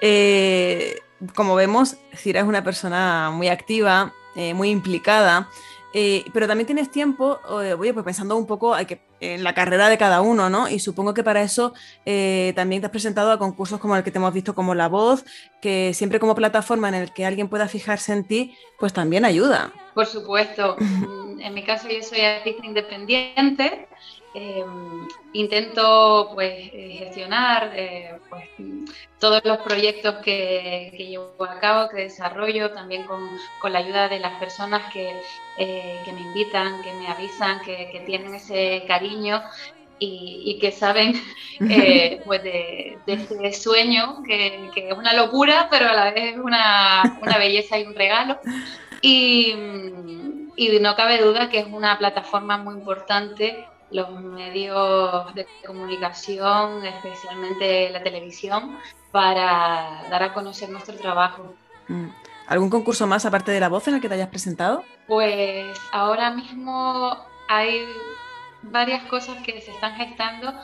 Eh, 0.00 1.00
como 1.34 1.54
vemos, 1.54 1.96
Cira 2.14 2.40
es 2.40 2.46
una 2.46 2.62
persona 2.62 3.30
muy 3.32 3.48
activa, 3.48 4.12
eh, 4.36 4.54
muy 4.54 4.70
implicada, 4.70 5.48
eh, 5.94 6.24
pero 6.32 6.46
también 6.46 6.66
tienes 6.66 6.90
tiempo, 6.90 7.40
oye, 7.48 7.94
pues 7.94 8.04
pensando 8.04 8.36
un 8.36 8.46
poco 8.46 8.76
en 9.20 9.42
la 9.42 9.54
carrera 9.54 9.88
de 9.88 9.96
cada 9.96 10.20
uno, 10.20 10.50
¿no? 10.50 10.68
Y 10.68 10.80
supongo 10.80 11.14
que 11.14 11.24
para 11.24 11.42
eso 11.42 11.72
eh, 12.04 12.52
también 12.54 12.82
te 12.82 12.86
has 12.86 12.90
presentado 12.90 13.32
a 13.32 13.38
concursos 13.38 13.80
como 13.80 13.96
el 13.96 14.04
que 14.04 14.10
te 14.10 14.18
hemos 14.18 14.34
visto 14.34 14.54
como 14.54 14.74
La 14.74 14.88
Voz, 14.88 15.24
que 15.62 15.94
siempre 15.94 16.20
como 16.20 16.34
plataforma 16.34 16.88
en 16.88 16.94
el 16.94 17.12
que 17.12 17.24
alguien 17.24 17.48
pueda 17.48 17.68
fijarse 17.68 18.12
en 18.12 18.24
ti, 18.24 18.54
pues 18.78 18.92
también 18.92 19.24
ayuda. 19.24 19.72
Por 19.94 20.06
supuesto. 20.06 20.76
en 20.78 21.54
mi 21.54 21.64
caso 21.64 21.88
yo 21.88 22.02
soy 22.02 22.20
artista 22.20 22.66
independiente 22.66 23.88
Em, 24.40 25.08
intento 25.32 26.30
pues 26.32 26.52
eh, 26.72 26.96
gestionar 27.00 27.72
eh, 27.74 28.20
pues, 28.30 28.44
todos 29.18 29.44
los 29.44 29.58
proyectos 29.58 30.16
que, 30.24 30.94
llevo 30.96 31.34
a 31.44 31.58
cabo, 31.58 31.88
que 31.88 32.02
desarrollo, 32.02 32.70
también 32.70 33.04
con, 33.04 33.20
la 33.72 33.80
ayuda 33.80 34.08
de 34.08 34.20
las 34.20 34.38
personas 34.38 34.92
que, 34.92 35.12
eh, 35.58 36.00
me 36.14 36.20
invitan, 36.20 36.82
que 36.82 36.92
me 36.94 37.08
avisan, 37.08 37.60
que, 37.62 38.00
tienen 38.06 38.32
ese 38.36 38.84
cariño 38.86 39.42
y, 39.98 40.56
que 40.60 40.70
saben 40.70 41.14
pues 42.24 42.42
de, 42.44 42.98
ese 43.08 43.52
sueño, 43.52 44.22
que, 44.24 44.70
es 44.76 44.96
una 44.96 45.14
locura, 45.14 45.66
pero 45.68 45.88
a 45.88 45.94
la 45.94 46.12
vez 46.12 46.34
es 46.34 46.38
una, 46.38 47.18
una 47.20 47.38
belleza 47.38 47.76
y 47.76 47.86
un 47.86 47.94
regalo. 47.96 48.38
Y, 49.02 49.52
y 50.56 50.78
no 50.80 50.94
cabe 50.94 51.20
duda 51.20 51.48
que 51.48 51.58
es 51.58 51.66
una 51.66 51.98
plataforma 51.98 52.56
muy 52.58 52.74
importante 52.74 53.66
los 53.90 54.10
medios 54.20 55.34
de 55.34 55.46
comunicación, 55.66 56.84
especialmente 56.84 57.90
la 57.90 58.02
televisión, 58.02 58.78
para 59.10 60.04
dar 60.10 60.22
a 60.22 60.34
conocer 60.34 60.68
nuestro 60.68 60.94
trabajo. 60.96 61.54
Mm. 61.88 62.08
¿Algún 62.48 62.70
concurso 62.70 63.06
más 63.06 63.26
aparte 63.26 63.52
de 63.52 63.60
la 63.60 63.68
voz 63.68 63.86
en 63.88 63.94
el 63.94 64.00
que 64.00 64.08
te 64.08 64.14
hayas 64.14 64.28
presentado? 64.28 64.82
Pues 65.06 65.78
ahora 65.92 66.30
mismo 66.30 67.14
hay 67.48 67.84
varias 68.62 69.04
cosas 69.04 69.36
que 69.42 69.60
se 69.60 69.70
están 69.70 69.94
gestando, 69.96 70.54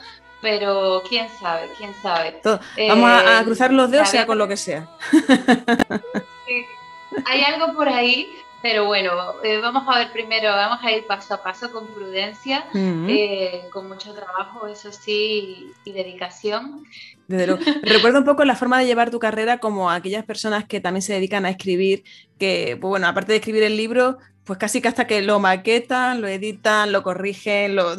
pero 0.41 1.03
quién 1.09 1.29
sabe, 1.41 1.69
quién 1.79 1.95
sabe. 2.03 2.41
Vamos 2.89 3.11
a, 3.11 3.41
eh, 3.41 3.45
cruzar 3.45 3.73
los 3.73 3.91
dedos, 3.91 4.09
sea 4.09 4.27
con 4.27 4.39
lo 4.39 4.49
que 4.49 4.57
sea. 4.57 4.89
hay 7.27 7.43
algo 7.43 7.75
por 7.75 7.89
ahí, 7.89 8.29
pero 8.65 8.87
bueno, 8.87 9.43
eh, 9.43 9.61
vamos 9.61 9.85
a 9.87 9.99
ver 9.99 10.11
primero, 10.11 10.49
vamos 10.49 10.79
a 10.83 10.91
ir 10.91 11.07
paso 11.07 11.35
a 11.35 11.43
paso 11.43 11.71
con 11.71 11.87
prudencia, 11.89 12.65
eh, 12.73 13.69
con 13.71 13.89
mucho 13.89 14.15
trabajo, 14.15 14.67
eso 14.67 14.91
sí, 14.91 15.71
y, 15.85 15.93
dedicación. 15.93 16.83
Recuerda 17.83 18.19
un 18.19 18.25
poco 18.25 18.45
la 18.45 18.57
forma 18.57 18.79
de 18.79 18.87
llevar 18.87 19.11
tu 19.11 19.19
carrera 19.19 19.59
como 19.59 19.91
aquellas 19.91 20.25
personas 20.25 20.65
que 20.65 20.81
también 20.81 21.03
se 21.03 21.15
dedican 21.15 21.47
a 21.47 21.51
escribir, 21.51 22.05
que, 22.39 22.77
pues 22.81 22.89
bueno, 22.89 23.07
aparte 23.07 23.33
de 23.33 23.39
escribir 23.39 23.63
el 23.63 23.77
libro, 23.77 24.19
pues 24.45 24.59
casi 24.59 24.83
que 24.83 24.89
hasta 24.89 25.07
que 25.07 25.23
lo 25.23 25.41
maquetan, 25.41 26.21
lo 26.21 26.29
editan, 26.29 26.93
lo 26.93 27.03
corrigen, 27.03 27.77
lo, 27.77 27.97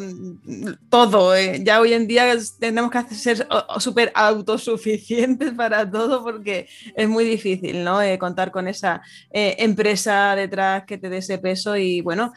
todo. 0.88 1.34
¿eh? 1.34 1.60
Ya 1.64 1.80
hoy 1.80 1.92
en 1.92 2.06
día 2.06 2.32
tenemos 2.60 2.90
que 2.90 3.02
ser 3.14 3.48
súper 3.78 4.12
autosuficientes 4.14 5.52
para 5.56 5.90
todo 5.90 6.22
porque 6.22 6.68
es 6.94 7.08
muy 7.08 7.24
difícil 7.24 7.82
¿no? 7.82 8.00
Eh, 8.00 8.18
contar 8.18 8.52
con 8.52 8.68
esa 8.68 9.02
eh, 9.32 9.56
empresa 9.58 10.36
detrás 10.36 10.84
que 10.84 10.98
te 10.98 11.08
dé 11.08 11.18
ese 11.18 11.38
peso 11.38 11.76
y 11.76 12.00
bueno. 12.00 12.32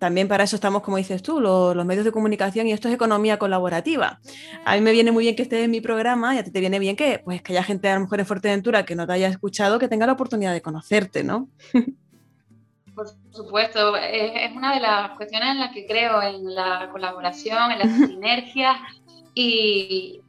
También 0.00 0.28
para 0.28 0.44
eso 0.44 0.56
estamos, 0.56 0.80
como 0.82 0.96
dices 0.96 1.22
tú, 1.22 1.40
los, 1.40 1.84
medios 1.84 2.06
de 2.06 2.10
comunicación 2.10 2.66
y 2.66 2.72
esto 2.72 2.88
es 2.88 2.94
economía 2.94 3.38
colaborativa. 3.38 4.18
A 4.64 4.74
mí 4.74 4.80
me 4.80 4.92
viene 4.92 5.12
muy 5.12 5.24
bien 5.24 5.36
que 5.36 5.42
estés 5.42 5.62
en 5.62 5.70
mi 5.70 5.82
programa 5.82 6.34
y 6.34 6.38
a 6.38 6.42
ti 6.42 6.50
te 6.50 6.60
viene 6.60 6.78
bien 6.78 6.96
que, 6.96 7.20
pues, 7.22 7.42
que 7.42 7.52
haya 7.52 7.62
gente 7.62 7.90
a 7.90 7.96
lo 7.96 8.00
mejor 8.00 8.18
en 8.18 8.24
Fuerteventura 8.24 8.86
que 8.86 8.96
no 8.96 9.06
te 9.06 9.12
haya 9.12 9.28
escuchado, 9.28 9.78
que 9.78 9.88
tenga 9.88 10.06
la 10.06 10.14
oportunidad 10.14 10.54
de 10.54 10.62
conocerte, 10.62 11.22
¿no? 11.22 11.50
Por 12.94 13.08
supuesto, 13.30 13.94
es, 13.94 14.50
una 14.56 14.74
de 14.74 14.80
las 14.80 15.10
cuestiones 15.18 15.50
en 15.50 15.60
las 15.60 15.72
que 15.74 15.86
creo, 15.86 16.22
en 16.22 16.54
la 16.54 16.88
colaboración, 16.90 17.70
en 17.70 17.78
las 17.80 17.90
sinergias 18.08 18.78
y 19.34 20.22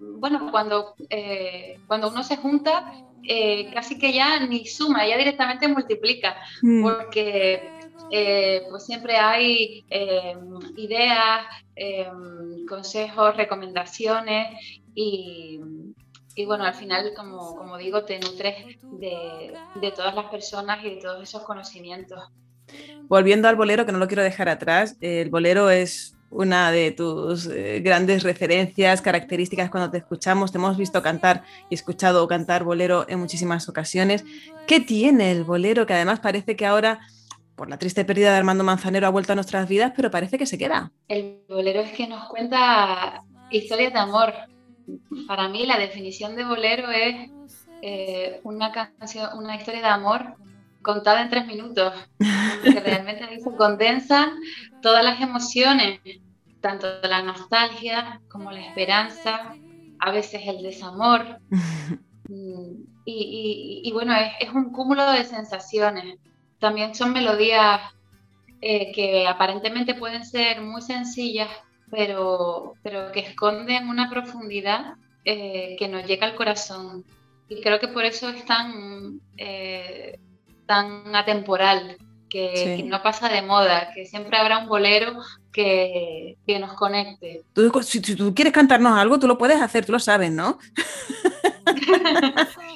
bueno, 0.00 0.50
cuando, 0.50 0.94
eh, 1.10 1.78
cuando 1.86 2.08
uno 2.08 2.22
se 2.22 2.38
junta, 2.38 2.94
eh, 3.24 3.70
casi 3.74 3.98
que 3.98 4.14
ya 4.14 4.40
ni 4.40 4.64
suma, 4.64 5.06
ya 5.06 5.18
directamente 5.18 5.68
multiplica, 5.68 6.34
mm. 6.62 6.82
porque 6.82 7.81
eh, 8.10 8.62
pues 8.70 8.84
siempre 8.84 9.16
hay 9.16 9.84
ideas, 10.76 11.44
consejos, 12.68 13.36
recomendaciones 13.36 14.80
y, 14.94 15.60
y 16.34 16.44
bueno, 16.44 16.64
al 16.64 16.74
final, 16.74 17.12
como, 17.16 17.76
digo, 17.78 18.04
te 18.04 18.18
nutres 18.18 18.78
de, 18.82 19.52
de, 19.80 19.90
todas 19.92 20.14
las 20.14 20.26
personas 20.26 20.84
y 20.84 20.90
de 20.90 20.96
todos 20.96 21.22
esos 21.22 21.42
conocimientos. 21.42 22.20
Volviendo 23.02 23.48
al 23.48 23.56
bolero, 23.56 23.84
que 23.84 23.92
no 23.92 23.98
lo 23.98 24.06
quiero 24.06 24.22
dejar 24.22 24.48
atrás, 24.48 24.96
el 25.00 25.28
bolero 25.30 25.70
es 25.70 26.16
una 26.32 26.72
de 26.72 26.90
tus 26.90 27.46
eh, 27.46 27.80
grandes 27.84 28.22
referencias, 28.22 29.02
características 29.02 29.70
cuando 29.70 29.90
te 29.90 29.98
escuchamos. 29.98 30.50
Te 30.50 30.58
hemos 30.58 30.78
visto 30.78 31.02
cantar 31.02 31.44
y 31.68 31.74
escuchado 31.74 32.26
cantar 32.26 32.64
bolero 32.64 33.04
en 33.08 33.20
muchísimas 33.20 33.68
ocasiones. 33.68 34.24
¿Qué 34.66 34.80
tiene 34.80 35.30
el 35.30 35.44
bolero 35.44 35.84
que 35.86 35.92
además 35.92 36.20
parece 36.20 36.56
que 36.56 36.64
ahora, 36.64 37.00
por 37.54 37.68
la 37.68 37.78
triste 37.78 38.04
pérdida 38.04 38.32
de 38.32 38.38
Armando 38.38 38.64
Manzanero, 38.64 39.06
ha 39.06 39.10
vuelto 39.10 39.32
a 39.32 39.34
nuestras 39.34 39.68
vidas, 39.68 39.92
pero 39.94 40.10
parece 40.10 40.38
que 40.38 40.46
se 40.46 40.58
queda? 40.58 40.92
El 41.08 41.40
bolero 41.48 41.80
es 41.80 41.92
que 41.92 42.06
nos 42.06 42.28
cuenta 42.28 43.22
historias 43.50 43.92
de 43.92 43.98
amor, 43.98 44.32
para 45.26 45.48
mí 45.48 45.66
la 45.66 45.78
definición 45.78 46.36
de 46.36 46.44
bolero 46.44 46.90
es 46.90 47.30
eh, 47.82 48.40
una 48.44 48.72
canción, 48.72 49.30
una 49.36 49.56
historia 49.56 49.80
de 49.80 49.88
amor 49.88 50.34
contada 50.82 51.22
en 51.22 51.30
tres 51.30 51.46
minutos, 51.46 51.92
que 52.18 52.70
realmente 52.80 53.38
se 53.38 53.56
condensan 53.56 54.30
todas 54.80 55.04
las 55.04 55.20
emociones 55.20 56.00
tanto 56.62 56.86
la 57.02 57.22
nostalgia 57.22 58.22
como 58.28 58.50
la 58.50 58.60
esperanza, 58.60 59.54
a 59.98 60.10
veces 60.10 60.40
el 60.46 60.62
desamor. 60.62 61.38
Mm, 62.28 62.84
y, 63.04 63.90
bueno, 63.92 64.14
es, 64.40 64.48
un 64.54 64.70
cúmulo 64.70 65.10
de 65.10 65.24
sensaciones. 65.24 66.18
También 66.62 66.94
son 66.94 67.12
melodías 67.12 67.80
eh, 68.60 68.92
que 68.92 69.26
aparentemente 69.26 69.96
pueden 69.96 70.24
ser 70.24 70.60
muy 70.60 70.80
sencillas, 70.80 71.48
pero, 71.90 72.74
pero 72.84 73.10
que 73.10 73.18
esconden 73.18 73.88
una 73.88 74.08
profundidad 74.08 74.94
eh, 75.24 75.74
que 75.76 75.88
nos 75.88 76.06
llega 76.06 76.24
al 76.24 76.36
corazón. 76.36 77.04
Y 77.48 77.60
creo 77.62 77.80
que 77.80 77.88
por 77.88 78.04
eso 78.04 78.28
es 78.28 78.46
tan, 78.46 79.20
eh, 79.36 80.20
tan 80.64 81.16
atemporal, 81.16 81.96
que, 82.28 82.84
no 82.86 83.02
pasa 83.02 83.28
de 83.28 83.42
moda, 83.42 83.90
que 83.92 84.06
siempre 84.06 84.38
habrá 84.38 84.58
un 84.58 84.68
bolero 84.68 85.20
que, 85.52 86.38
que 86.46 86.60
nos 86.60 86.74
conecte. 86.74 87.42
si, 87.82 88.00
tú 88.00 88.32
quieres 88.36 88.54
cantarnos 88.54 88.96
algo, 88.96 89.18
tú 89.18 89.26
lo 89.26 89.36
puedes 89.36 89.60
hacer, 89.60 89.84
tú 89.84 89.90
lo 89.90 89.98
sabes, 89.98 90.30
¿no? 90.30 90.60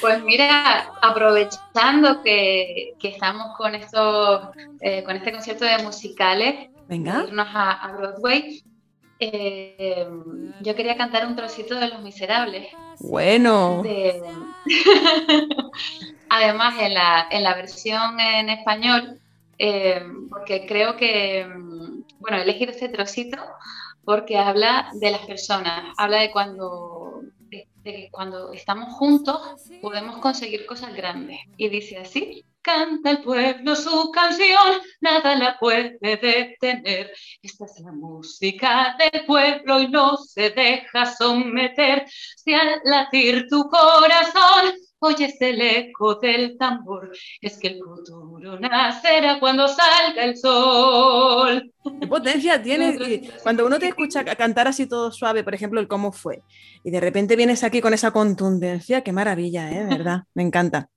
Pues 0.00 0.22
mira, 0.22 0.92
aprovechando 1.02 2.22
que, 2.22 2.94
que 2.98 3.08
estamos 3.08 3.56
con, 3.56 3.74
estos, 3.74 4.48
eh, 4.80 5.02
con 5.04 5.16
este 5.16 5.32
concierto 5.32 5.64
de 5.64 5.82
musicales, 5.82 6.70
Venga. 6.88 7.24
irnos 7.26 7.48
a, 7.52 7.92
Broadway, 7.96 8.62
eh, 9.18 10.08
yo 10.62 10.74
quería 10.74 10.96
cantar 10.96 11.26
un 11.26 11.36
trocito 11.36 11.78
de 11.78 11.88
Los 11.88 12.02
Miserables. 12.02 12.68
Bueno. 13.00 13.82
Además, 16.30 16.74
en 16.80 16.94
la, 16.94 17.26
en 17.30 17.42
la 17.42 17.54
versión 17.54 18.18
en 18.18 18.48
español, 18.48 19.20
eh, 19.58 20.02
porque 20.30 20.64
creo 20.66 20.96
que, 20.96 21.46
bueno, 22.18 22.38
he 22.38 22.42
elegido 22.42 22.70
este 22.70 22.88
trocito 22.88 23.36
porque 24.04 24.38
habla 24.38 24.90
de 24.94 25.10
las 25.10 25.26
personas, 25.26 25.92
habla 25.98 26.20
de 26.20 26.30
cuando, 26.30 27.20
de 27.50 27.68
que 27.84 28.08
cuando 28.10 28.52
estamos 28.52 28.92
juntos 28.94 29.38
podemos 29.82 30.18
conseguir 30.18 30.66
cosas 30.66 30.94
grandes. 30.94 31.38
Y 31.56 31.68
dice 31.68 31.98
así, 31.98 32.44
canta 32.62 33.10
el 33.10 33.22
pueblo 33.22 33.74
su 33.74 34.10
canción, 34.10 34.80
nada 35.00 35.36
la 35.36 35.58
puede 35.58 35.98
detener. 36.00 37.12
Esta 37.42 37.64
es 37.64 37.80
la 37.84 37.92
música 37.92 38.96
del 38.98 39.24
pueblo 39.26 39.80
y 39.80 39.88
no 39.88 40.16
se 40.16 40.50
deja 40.50 41.06
someter. 41.06 42.06
Si 42.36 42.52
al 42.52 42.80
latir 42.84 43.46
tu 43.48 43.68
corazón 43.68 44.74
oyes 45.00 45.36
el 45.40 45.60
eco 45.60 46.14
del 46.16 46.56
tambor, 46.56 47.10
es 47.40 47.58
que 47.58 47.68
el 47.68 47.78
futuro 47.78 48.58
nacerá 48.60 49.40
cuando 49.40 49.66
salga 49.66 50.24
el 50.24 50.36
sol. 50.36 51.72
¿Qué 52.00 52.06
potencia 52.06 52.62
tiene? 52.62 53.28
Cuando 53.42 53.66
uno 53.66 53.78
te 53.78 53.88
escucha 53.88 54.24
cantar 54.24 54.68
así 54.68 54.86
todo 54.86 55.10
suave, 55.10 55.42
por 55.42 55.54
ejemplo, 55.54 55.80
el 55.80 55.88
cómo 55.88 56.12
fue, 56.12 56.42
y 56.84 56.90
de 56.90 57.00
repente 57.00 57.36
vienes 57.36 57.64
aquí 57.64 57.80
con 57.80 57.94
esa 57.94 58.10
contundencia, 58.10 59.02
qué 59.02 59.12
maravilla, 59.12 59.70
¿eh? 59.70 59.86
¿Verdad? 59.88 60.24
Me 60.34 60.42
encanta. 60.42 60.88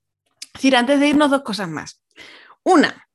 Cira, 0.58 0.78
antes 0.78 1.00
de 1.00 1.08
irnos, 1.08 1.30
dos 1.30 1.42
cosas 1.42 1.68
más. 1.68 2.00
Una, 2.62 3.08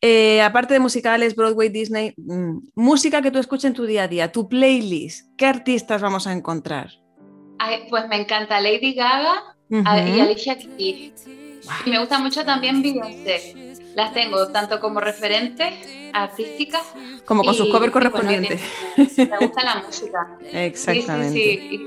eh, 0.00 0.42
aparte 0.42 0.74
de 0.74 0.80
musicales, 0.80 1.34
Broadway, 1.34 1.68
Disney, 1.68 2.12
mm, 2.16 2.58
música 2.74 3.22
que 3.22 3.30
tú 3.30 3.38
escuches 3.38 3.64
en 3.64 3.74
tu 3.74 3.86
día 3.86 4.02
a 4.02 4.08
día, 4.08 4.32
tu 4.32 4.48
playlist, 4.48 5.34
¿qué 5.36 5.46
artistas 5.46 6.02
vamos 6.02 6.26
a 6.26 6.32
encontrar? 6.32 6.90
pues 7.88 8.06
me 8.08 8.20
encanta 8.20 8.60
Lady 8.60 8.94
Gaga, 8.94 9.53
y 9.68 10.20
Alicia 10.20 10.56
Keys. 10.56 11.12
Y 11.86 11.90
me 11.90 11.98
gusta 11.98 12.18
mucho 12.18 12.44
también 12.44 12.82
Beyoncé. 12.82 13.74
Las 13.94 14.12
tengo 14.12 14.48
tanto 14.48 14.80
como 14.80 15.00
referentes 15.00 15.72
artísticas 16.12 16.82
como 17.24 17.42
con 17.42 17.54
sus 17.54 17.68
covers 17.70 17.92
correspondientes. 17.92 18.60
me 18.96 19.38
gusta 19.38 19.64
la 19.64 19.82
música. 19.86 20.38
Exactamente. 20.52 21.32
Sí, 21.32 21.86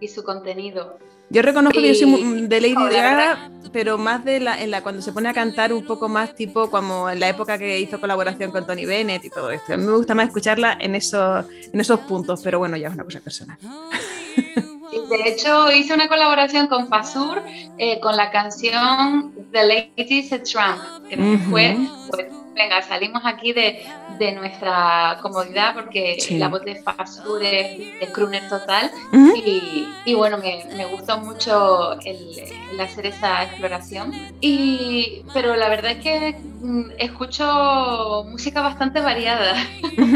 y, 0.00 0.08
su, 0.08 0.24
contenido. 0.24 0.98
Yo 1.30 1.42
reconozco 1.42 1.80
que 1.80 1.94
yo 1.94 1.94
soy 1.94 2.46
de 2.48 2.60
Lady 2.60 2.74
Gaga, 2.74 3.50
pero 3.72 3.96
más 3.98 4.24
de 4.24 4.40
la, 4.40 4.60
en 4.60 4.70
la 4.70 4.82
cuando 4.82 5.00
se 5.00 5.12
pone 5.12 5.28
a 5.28 5.32
cantar 5.32 5.72
un 5.72 5.86
poco 5.86 6.08
más 6.08 6.34
tipo 6.34 6.70
como 6.70 7.08
en 7.08 7.20
la 7.20 7.28
época 7.28 7.56
que 7.56 7.78
hizo 7.78 8.00
colaboración 8.00 8.50
con 8.50 8.66
Tony 8.66 8.84
Bennett 8.84 9.24
y 9.24 9.30
todo 9.30 9.50
esto. 9.50 9.74
A 9.74 9.76
mí 9.76 9.84
me 9.84 9.92
gusta 9.92 10.14
más 10.14 10.26
escucharla 10.26 10.76
en 10.80 10.94
esos, 10.94 11.46
en 11.72 11.80
esos 11.80 12.00
puntos, 12.00 12.40
pero 12.42 12.58
bueno, 12.58 12.76
ya 12.76 12.88
es 12.88 12.94
una 12.94 13.04
cosa 13.04 13.20
personal. 13.20 13.56
De 15.12 15.28
hecho, 15.28 15.70
hice 15.70 15.92
una 15.92 16.08
colaboración 16.08 16.68
con 16.68 16.88
Fasur 16.88 17.42
eh, 17.78 18.00
con 18.00 18.16
la 18.16 18.30
canción 18.30 19.34
The 19.52 19.90
Ladies 19.96 20.30
Trump, 20.50 21.08
que 21.08 21.16
fue, 21.50 21.76
pues, 22.10 22.26
venga, 22.54 22.80
salimos 22.82 23.22
aquí 23.24 23.52
de, 23.52 23.84
de 24.18 24.32
nuestra 24.32 25.18
comodidad 25.20 25.74
porque 25.74 26.16
la 26.30 26.48
voz 26.48 26.62
de 26.64 26.76
Fasur 26.82 27.42
es 27.42 28.00
de 28.00 28.08
crooner 28.12 28.48
total 28.48 28.90
y, 29.34 29.86
y, 30.06 30.14
bueno, 30.14 30.38
me, 30.38 30.64
me, 30.76 30.86
gustó 30.86 31.18
mucho 31.18 31.92
el, 32.00 32.80
hacer 32.80 33.06
esa 33.06 33.42
exploración. 33.44 34.12
Y, 34.40 35.24
pero 35.34 35.56
la 35.56 35.68
verdad 35.68 35.92
es 35.92 36.02
que 36.02 36.38
mm, 36.62 36.92
escucho 36.98 38.24
música 38.28 38.62
bastante 38.62 39.00
variada. 39.00 39.56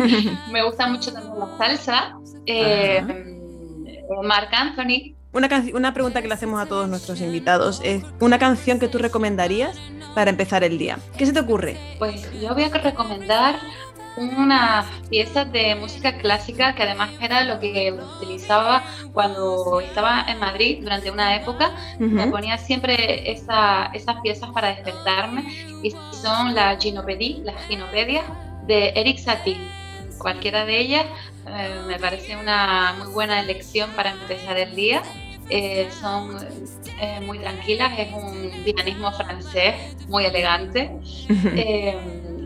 me 0.50 0.62
gusta 0.64 0.86
mucho 0.86 1.12
también 1.12 1.38
la 1.38 1.58
salsa. 1.58 2.16
Eh, 2.46 3.36
Marc 4.22 4.52
Anthony. 4.52 5.14
Una, 5.32 5.48
una 5.74 5.92
pregunta 5.92 6.22
que 6.22 6.28
le 6.28 6.34
hacemos 6.34 6.60
a 6.60 6.66
todos 6.66 6.88
nuestros 6.88 7.20
invitados 7.20 7.80
es 7.84 8.02
una 8.20 8.38
canción 8.38 8.78
que 8.78 8.88
tú 8.88 8.98
recomendarías 8.98 9.76
para 10.14 10.30
empezar 10.30 10.64
el 10.64 10.78
día. 10.78 10.98
¿Qué 11.18 11.26
se 11.26 11.32
te 11.32 11.40
ocurre? 11.40 11.76
Pues 11.98 12.26
yo 12.40 12.54
voy 12.54 12.64
a 12.64 12.68
recomendar 12.70 13.56
unas 14.16 14.86
piezas 15.10 15.50
de 15.52 15.74
música 15.74 16.16
clásica 16.16 16.74
que 16.74 16.82
además 16.82 17.10
era 17.20 17.44
lo 17.44 17.60
que 17.60 17.92
utilizaba 17.92 18.82
cuando 19.12 19.80
estaba 19.80 20.24
en 20.26 20.38
Madrid 20.38 20.78
durante 20.80 21.10
una 21.10 21.36
época. 21.36 21.72
Me 21.98 22.26
ponía 22.28 22.56
siempre 22.56 23.30
esa, 23.30 23.86
esas 23.92 24.16
piezas 24.22 24.50
para 24.50 24.68
despertarme 24.68 25.44
y 25.82 25.90
son 26.12 26.54
la 26.54 26.78
Ginopedie, 26.80 27.42
las 27.44 27.62
Ginopedias 27.66 28.24
de 28.66 28.88
Eric 28.96 29.18
Satie 29.18 29.58
cualquiera 30.18 30.64
de 30.64 30.78
ellas 30.78 31.06
eh, 31.46 31.80
me 31.86 31.98
parece 31.98 32.36
una 32.36 32.94
muy 32.98 33.12
buena 33.12 33.40
elección 33.40 33.90
para 33.90 34.10
empezar 34.10 34.56
el 34.56 34.74
día. 34.74 35.02
Eh, 35.48 35.88
son 36.00 36.36
eh, 37.00 37.20
muy 37.20 37.38
tranquilas, 37.38 37.92
es 37.98 38.12
un 38.12 38.64
dinamismo 38.64 39.12
francés 39.12 39.74
muy 40.08 40.24
elegante 40.24 40.90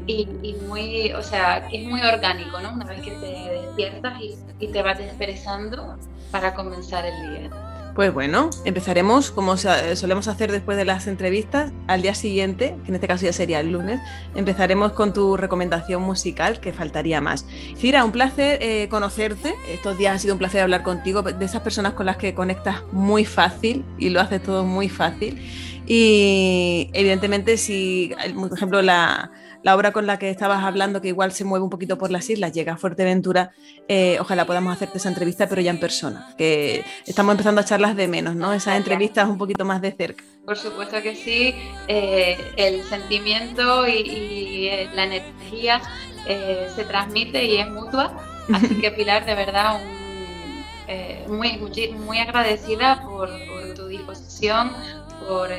y, 0.06 0.26
muy, 0.68 1.12
o 1.12 1.22
sea, 1.22 1.68
es 1.72 1.87
muy 1.87 2.02
orgánico, 2.02 2.61
¿no? 2.61 2.72
Una 2.74 2.85
vez 2.85 3.00
que 3.00 3.12
te 3.12 3.26
despiertas 3.26 4.20
y, 4.20 4.37
y 4.59 4.68
te 4.68 4.83
vas 4.83 4.98
desperezando 4.98 5.96
para 6.30 6.54
comenzar 6.54 7.06
el 7.06 7.30
día. 7.30 7.69
Pues 7.94 8.14
bueno, 8.14 8.50
empezaremos 8.64 9.31
como 9.33 9.57
solemos 9.57 10.29
hacer 10.29 10.53
después 10.53 10.79
de 10.79 10.85
las 10.85 11.07
entrevistas, 11.09 11.72
al 11.88 12.03
día 12.03 12.14
siguiente, 12.14 12.76
que 12.85 12.88
en 12.88 12.94
este 12.94 13.09
caso 13.09 13.24
ya 13.26 13.33
sería 13.33 13.61
el 13.61 13.72
lunes, 13.72 14.00
empezaremos 14.35 14.92
con 14.92 15.12
tu 15.12 15.37
recomendación 15.37 16.03
musical, 16.03 16.61
que 16.61 16.72
faltaría 16.72 17.20
más. 17.20 17.46
Cira, 17.76 18.05
un 18.05 18.12
placer 18.12 18.59
eh, 18.62 18.88
conocerte, 18.88 19.55
estos 19.68 19.98
días 19.98 20.14
ha 20.14 20.18
sido 20.18 20.35
un 20.35 20.38
placer 20.38 20.62
hablar 20.62 20.83
contigo, 20.85 21.22
de 21.22 21.44
esas 21.44 21.62
personas 21.62 21.94
con 21.94 22.07
las 22.07 22.16
que 22.16 22.33
conectas 22.33 22.83
muy 22.92 23.24
fácil 23.24 23.85
y 23.98 24.11
lo 24.11 24.20
haces 24.20 24.42
todo 24.42 24.64
muy 24.64 24.88
fácil. 24.88 25.42
Y 25.87 26.88
evidentemente 26.92 27.57
si, 27.57 28.14
por 28.37 28.53
ejemplo, 28.57 28.81
la 28.83 29.33
la 29.62 29.75
obra 29.75 29.92
con 29.92 30.07
la 30.07 30.18
que 30.18 30.31
estabas 30.31 30.64
hablando, 30.64 31.01
que 31.01 31.09
igual 31.09 31.33
se 31.33 31.44
mueve 31.44 31.64
un 31.64 31.70
poquito 31.70 31.99
por 31.99 32.11
las 32.11 32.29
islas, 32.31 32.53
llega 32.53 32.75
a 32.75 32.77
Fuerteventura, 32.77 33.53
eh, 33.88 34.18
ojalá 34.20 34.46
podamos 34.46 34.73
hacerte 34.73 34.99
esa 34.99 35.09
entrevista, 35.09 35.49
pero 35.49 35.61
ya 35.61 35.70
en 35.70 35.81
persona, 35.81 36.35
que 36.38 36.85
estamos 37.07 37.33
empezando 37.33 37.61
a 37.61 37.64
charlas 37.64 37.96
de 37.96 38.09
menos, 38.09 38.35
¿no? 38.35 38.53
Esas 38.53 38.77
entrevistas 38.77 39.29
un 39.29 39.38
poquito 39.38 39.64
más 39.64 39.83
de 39.83 39.92
cerca. 39.92 40.25
Por 40.44 40.57
supuesto 40.57 41.03
que 41.03 41.14
sí, 41.14 41.55
eh, 41.88 42.38
el 42.57 42.83
sentimiento 42.85 43.87
y, 43.87 44.68
eh, 44.68 44.88
la 44.94 45.05
energía 45.05 45.81
se 46.77 46.85
transmite 46.85 47.44
y 47.44 47.57
es 47.57 47.68
mutua, 47.68 48.14
así 48.53 48.81
que 48.81 48.90
Pilar, 48.90 49.25
de 49.25 49.35
verdad, 49.35 49.81
muy, 51.29 51.59
muy, 51.59 52.18
agradecida 52.18 53.03
por, 53.03 53.29
por 53.29 53.74
tu 53.74 53.88
disposición, 53.88 54.72
por 55.29 55.50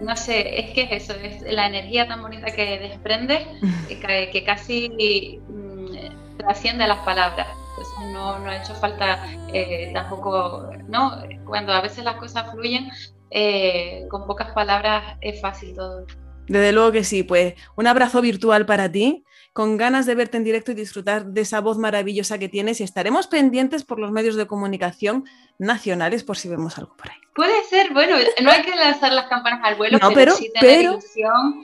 no 0.00 0.16
sé, 0.16 0.60
es 0.60 0.70
que 0.72 0.82
es 0.82 1.02
eso, 1.02 1.14
es 1.14 1.42
la 1.42 1.66
energía 1.66 2.08
tan 2.08 2.22
bonita 2.22 2.50
que 2.52 2.78
desprende 2.78 3.46
que, 4.32 4.44
casi 4.44 5.40
mm, 5.48 6.38
trasciende 6.38 6.86
las 6.86 6.98
palabras. 7.00 7.48
Pues 7.76 7.88
no, 8.12 8.38
no, 8.38 8.50
ha 8.50 8.56
hecho 8.56 8.74
falta 8.74 9.24
eh, 9.54 9.90
tampoco, 9.94 10.70
¿no? 10.88 11.22
Cuando 11.46 11.72
a 11.72 11.80
veces 11.80 12.04
las 12.04 12.16
cosas 12.16 12.50
fluyen, 12.50 12.90
eh, 13.30 14.06
con 14.10 14.26
pocas 14.26 14.52
palabras 14.52 15.16
es 15.20 15.40
fácil 15.40 15.74
todo. 15.74 16.04
Desde 16.46 16.72
luego 16.72 16.92
que 16.92 17.04
sí, 17.04 17.22
pues 17.22 17.54
un 17.76 17.86
abrazo 17.86 18.20
virtual 18.20 18.66
para 18.66 18.90
ti, 18.90 19.24
con 19.52 19.76
ganas 19.76 20.06
de 20.06 20.14
verte 20.14 20.36
en 20.36 20.44
directo 20.44 20.72
y 20.72 20.74
disfrutar 20.74 21.26
de 21.26 21.40
esa 21.40 21.60
voz 21.60 21.76
maravillosa 21.78 22.38
que 22.38 22.48
tienes 22.48 22.80
y 22.80 22.84
estaremos 22.84 23.26
pendientes 23.26 23.84
por 23.84 23.98
los 23.98 24.12
medios 24.12 24.36
de 24.36 24.46
comunicación 24.46 25.24
nacionales 25.58 26.22
por 26.22 26.36
si 26.36 26.48
vemos 26.48 26.78
algo 26.78 26.96
por 26.96 27.10
ahí. 27.10 27.18
Puede 27.34 27.64
ser, 27.64 27.92
bueno, 27.92 28.16
no 28.42 28.50
hay 28.50 28.62
que 28.62 28.74
lanzar 28.74 29.12
las 29.12 29.28
campanas 29.28 29.60
al 29.64 29.76
vuelo, 29.76 29.98
pero, 30.14 30.34
pero, 30.60 30.98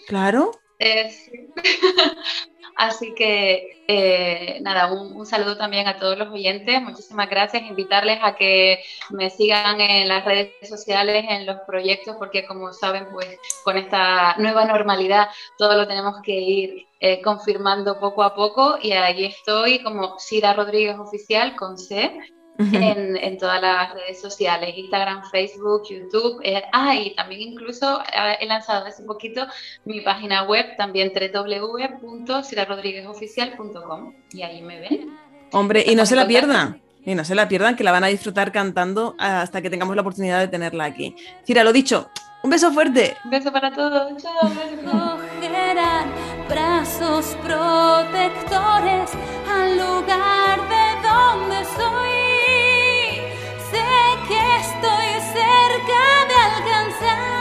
Claro, 0.07 0.53
Eh, 0.79 1.11
Así 2.77 3.15
que 3.15 3.85
eh, 3.89 4.59
nada, 4.61 4.93
un, 4.93 5.25
saludo 5.25 5.57
también 5.57 5.89
a 5.89 5.99
todos 5.99 6.19
los 6.19 6.29
oyentes. 6.29 6.83
Muchísimas 6.83 7.31
gracias. 7.31 7.63
Invitarles 7.63 8.19
a 8.23 8.37
que 8.37 8.81
me 9.11 9.31
sigan 9.31 9.81
en 9.81 10.09
las 10.09 10.25
redes 10.27 10.53
sociales, 10.69 11.25
en 11.29 11.47
los 11.47 11.61
proyectos, 11.67 12.17
porque 12.19 12.47
como 12.47 12.75
saben, 12.75 13.07
pues 13.11 13.39
con 13.65 13.79
esta 13.79 14.37
nueva 14.37 14.67
normalidad 14.67 15.29
todo 15.57 15.75
lo 15.75 15.89
tenemos 15.89 16.17
que 16.23 16.33
ir 16.33 16.87
eh, 17.01 17.23
confirmando 17.23 17.99
poco 17.99 18.23
a 18.23 18.35
poco. 18.35 18.77
Y 18.83 18.93
ahí 18.93 19.25
estoy 19.25 19.83
como 19.83 20.19
Sira 20.19 20.53
Rodríguez 20.53 20.99
Oficial 20.99 21.57
con 21.57 21.79
C 21.79 22.13
en, 22.59 23.39
todas 23.39 23.61
las 23.61 23.93
redes 23.95 24.21
sociales, 24.21 24.77
Instagram, 24.77 25.23
Facebook, 25.31 25.83
YouTube. 25.89 26.41
Eh, 26.43 26.63
ah, 26.73 26.95
y 26.95 27.15
también 27.15 27.43
incluso 27.43 28.01
eh, 28.01 28.37
he 28.41 28.47
lanzado 28.47 28.87
hace 28.87 29.03
poquito 29.03 29.47
mi 29.85 30.01
página 30.01 30.45
web, 30.45 30.77
también 30.77 31.13
www.sirarodríguezoficial.com 31.15 34.15
y 34.33 34.43
ahí 34.43 34.63
me 34.63 34.81
ven. 34.81 35.11
Hombre, 35.53 35.85
y 35.87 35.95
no 35.95 36.07
se 36.07 36.17
la 36.17 36.27
pierdan. 36.27 36.83
Y 37.05 37.15
no 37.15 37.25
se 37.25 37.35
la 37.37 37.47
pierdan, 37.47 37.77
que 37.77 37.85
la 37.85 37.93
van 37.93 38.03
a 38.03 38.09
disfrutar 38.09 38.51
cantando 38.51 39.15
hasta 39.19 39.63
que 39.63 39.71
tengamos 39.71 39.95
la 39.95 40.03
oportunidad 40.03 40.41
de 40.41 40.49
tenerla 40.49 40.87
aquí. 40.87 41.15
Cira, 41.45 41.63
lo 41.63 41.73
dicho, 41.73 42.11
un 42.43 42.51
beso 42.51 42.73
fuerte. 42.73 43.17
Un 43.25 43.31
beso 43.31 43.53
para 43.53 43.73
todos. 43.73 44.21
Chao. 44.23 44.51
brazos 46.49 47.37
protectores 47.43 49.11
al 49.49 49.77
lugar 49.77 50.61
de 50.69 51.09
donde 51.09 51.65
soy 51.77 52.16
estoy 54.61 55.09
cerca 55.35 56.27
de 56.29 56.35
alcanzar. 56.35 57.36